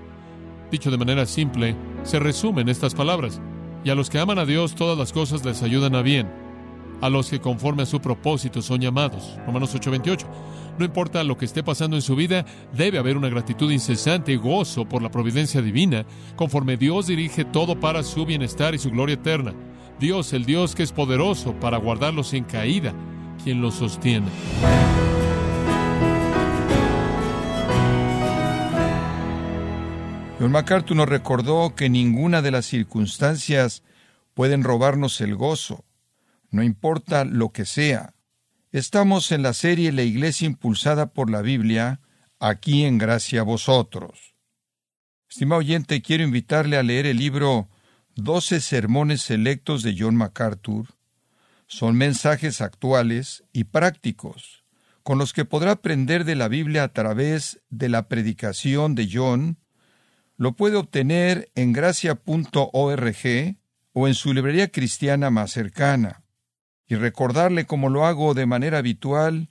Dicho 0.70 0.90
de 0.90 0.98
manera 0.98 1.26
simple, 1.26 1.76
se 2.02 2.18
resumen 2.18 2.68
estas 2.68 2.94
palabras. 2.94 3.40
Y 3.84 3.90
a 3.90 3.94
los 3.94 4.08
que 4.08 4.18
aman 4.18 4.38
a 4.38 4.46
Dios 4.46 4.74
todas 4.74 4.96
las 4.96 5.12
cosas 5.12 5.44
les 5.44 5.62
ayudan 5.62 5.94
a 5.94 6.02
bien. 6.02 6.43
A 7.04 7.10
los 7.10 7.28
que 7.28 7.38
conforme 7.38 7.82
a 7.82 7.86
su 7.86 8.00
propósito 8.00 8.62
son 8.62 8.80
llamados. 8.80 9.36
Romanos 9.46 9.74
8:28. 9.74 10.26
No 10.78 10.86
importa 10.86 11.22
lo 11.22 11.36
que 11.36 11.44
esté 11.44 11.62
pasando 11.62 11.96
en 11.96 12.02
su 12.02 12.16
vida, 12.16 12.46
debe 12.72 12.96
haber 12.96 13.18
una 13.18 13.28
gratitud 13.28 13.70
incesante 13.70 14.32
y 14.32 14.36
gozo 14.36 14.88
por 14.88 15.02
la 15.02 15.10
providencia 15.10 15.60
divina, 15.60 16.06
conforme 16.34 16.78
Dios 16.78 17.08
dirige 17.08 17.44
todo 17.44 17.78
para 17.78 18.02
su 18.04 18.24
bienestar 18.24 18.74
y 18.74 18.78
su 18.78 18.90
gloria 18.90 19.16
eterna. 19.16 19.52
Dios, 20.00 20.32
el 20.32 20.46
Dios 20.46 20.74
que 20.74 20.82
es 20.82 20.92
poderoso 20.92 21.52
para 21.60 21.76
guardarlos 21.76 22.28
sin 22.28 22.44
caída, 22.44 22.94
quien 23.44 23.60
los 23.60 23.74
sostiene. 23.74 24.28
John 30.40 30.52
MacArthur 30.52 30.96
nos 30.96 31.08
recordó 31.10 31.74
que 31.74 31.90
ninguna 31.90 32.40
de 32.40 32.50
las 32.50 32.64
circunstancias 32.64 33.82
pueden 34.32 34.64
robarnos 34.64 35.20
el 35.20 35.36
gozo, 35.36 35.83
no 36.54 36.62
importa 36.62 37.24
lo 37.24 37.50
que 37.50 37.66
sea. 37.66 38.14
Estamos 38.70 39.32
en 39.32 39.42
la 39.42 39.52
serie 39.54 39.90
La 39.90 40.02
Iglesia 40.02 40.46
impulsada 40.46 41.12
por 41.12 41.28
la 41.28 41.42
Biblia, 41.42 42.00
aquí 42.38 42.84
en 42.84 42.96
Gracia 42.96 43.40
a 43.40 43.42
Vosotros. 43.42 44.36
Estimado 45.28 45.58
oyente, 45.58 46.00
quiero 46.00 46.22
invitarle 46.22 46.76
a 46.76 46.84
leer 46.84 47.06
el 47.06 47.16
libro 47.16 47.68
Doce 48.14 48.60
Sermones 48.60 49.22
Selectos 49.22 49.82
de 49.82 49.96
John 49.98 50.14
MacArthur. 50.14 50.86
Son 51.66 51.96
mensajes 51.96 52.60
actuales 52.60 53.42
y 53.52 53.64
prácticos, 53.64 54.64
con 55.02 55.18
los 55.18 55.32
que 55.32 55.44
podrá 55.44 55.72
aprender 55.72 56.24
de 56.24 56.36
la 56.36 56.46
Biblia 56.46 56.84
a 56.84 56.92
través 56.92 57.62
de 57.68 57.88
la 57.88 58.06
predicación 58.06 58.94
de 58.94 59.08
John 59.12 59.58
lo 60.36 60.52
puede 60.54 60.76
obtener 60.76 61.50
en 61.54 61.72
gracia.org 61.72 63.16
o 63.92 64.08
en 64.08 64.14
su 64.14 64.32
librería 64.32 64.68
cristiana 64.68 65.30
más 65.30 65.52
cercana. 65.52 66.23
Y 66.88 66.96
recordarle, 66.96 67.66
como 67.66 67.88
lo 67.88 68.06
hago 68.06 68.34
de 68.34 68.46
manera 68.46 68.78
habitual, 68.78 69.48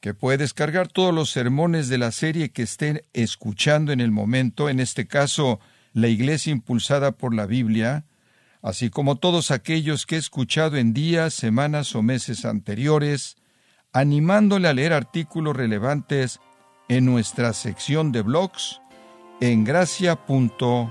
que 0.00 0.14
puede 0.14 0.38
descargar 0.38 0.88
todos 0.88 1.14
los 1.14 1.30
sermones 1.30 1.88
de 1.88 1.98
la 1.98 2.10
serie 2.10 2.50
que 2.50 2.62
estén 2.62 3.02
escuchando 3.12 3.92
en 3.92 4.00
el 4.00 4.10
momento, 4.10 4.68
en 4.68 4.80
este 4.80 5.06
caso, 5.06 5.60
la 5.92 6.08
Iglesia 6.08 6.52
impulsada 6.52 7.12
por 7.12 7.34
la 7.34 7.46
Biblia, 7.46 8.06
así 8.62 8.90
como 8.90 9.16
todos 9.16 9.50
aquellos 9.50 10.06
que 10.06 10.16
he 10.16 10.18
escuchado 10.18 10.76
en 10.76 10.94
días, 10.94 11.34
semanas 11.34 11.94
o 11.94 12.02
meses 12.02 12.44
anteriores, 12.44 13.36
animándole 13.92 14.68
a 14.68 14.72
leer 14.72 14.92
artículos 14.92 15.56
relevantes 15.56 16.40
en 16.88 17.04
nuestra 17.04 17.52
sección 17.52 18.12
de 18.12 18.22
blogs 18.22 18.80
en 19.40 19.64
gracia.org. 19.64 20.90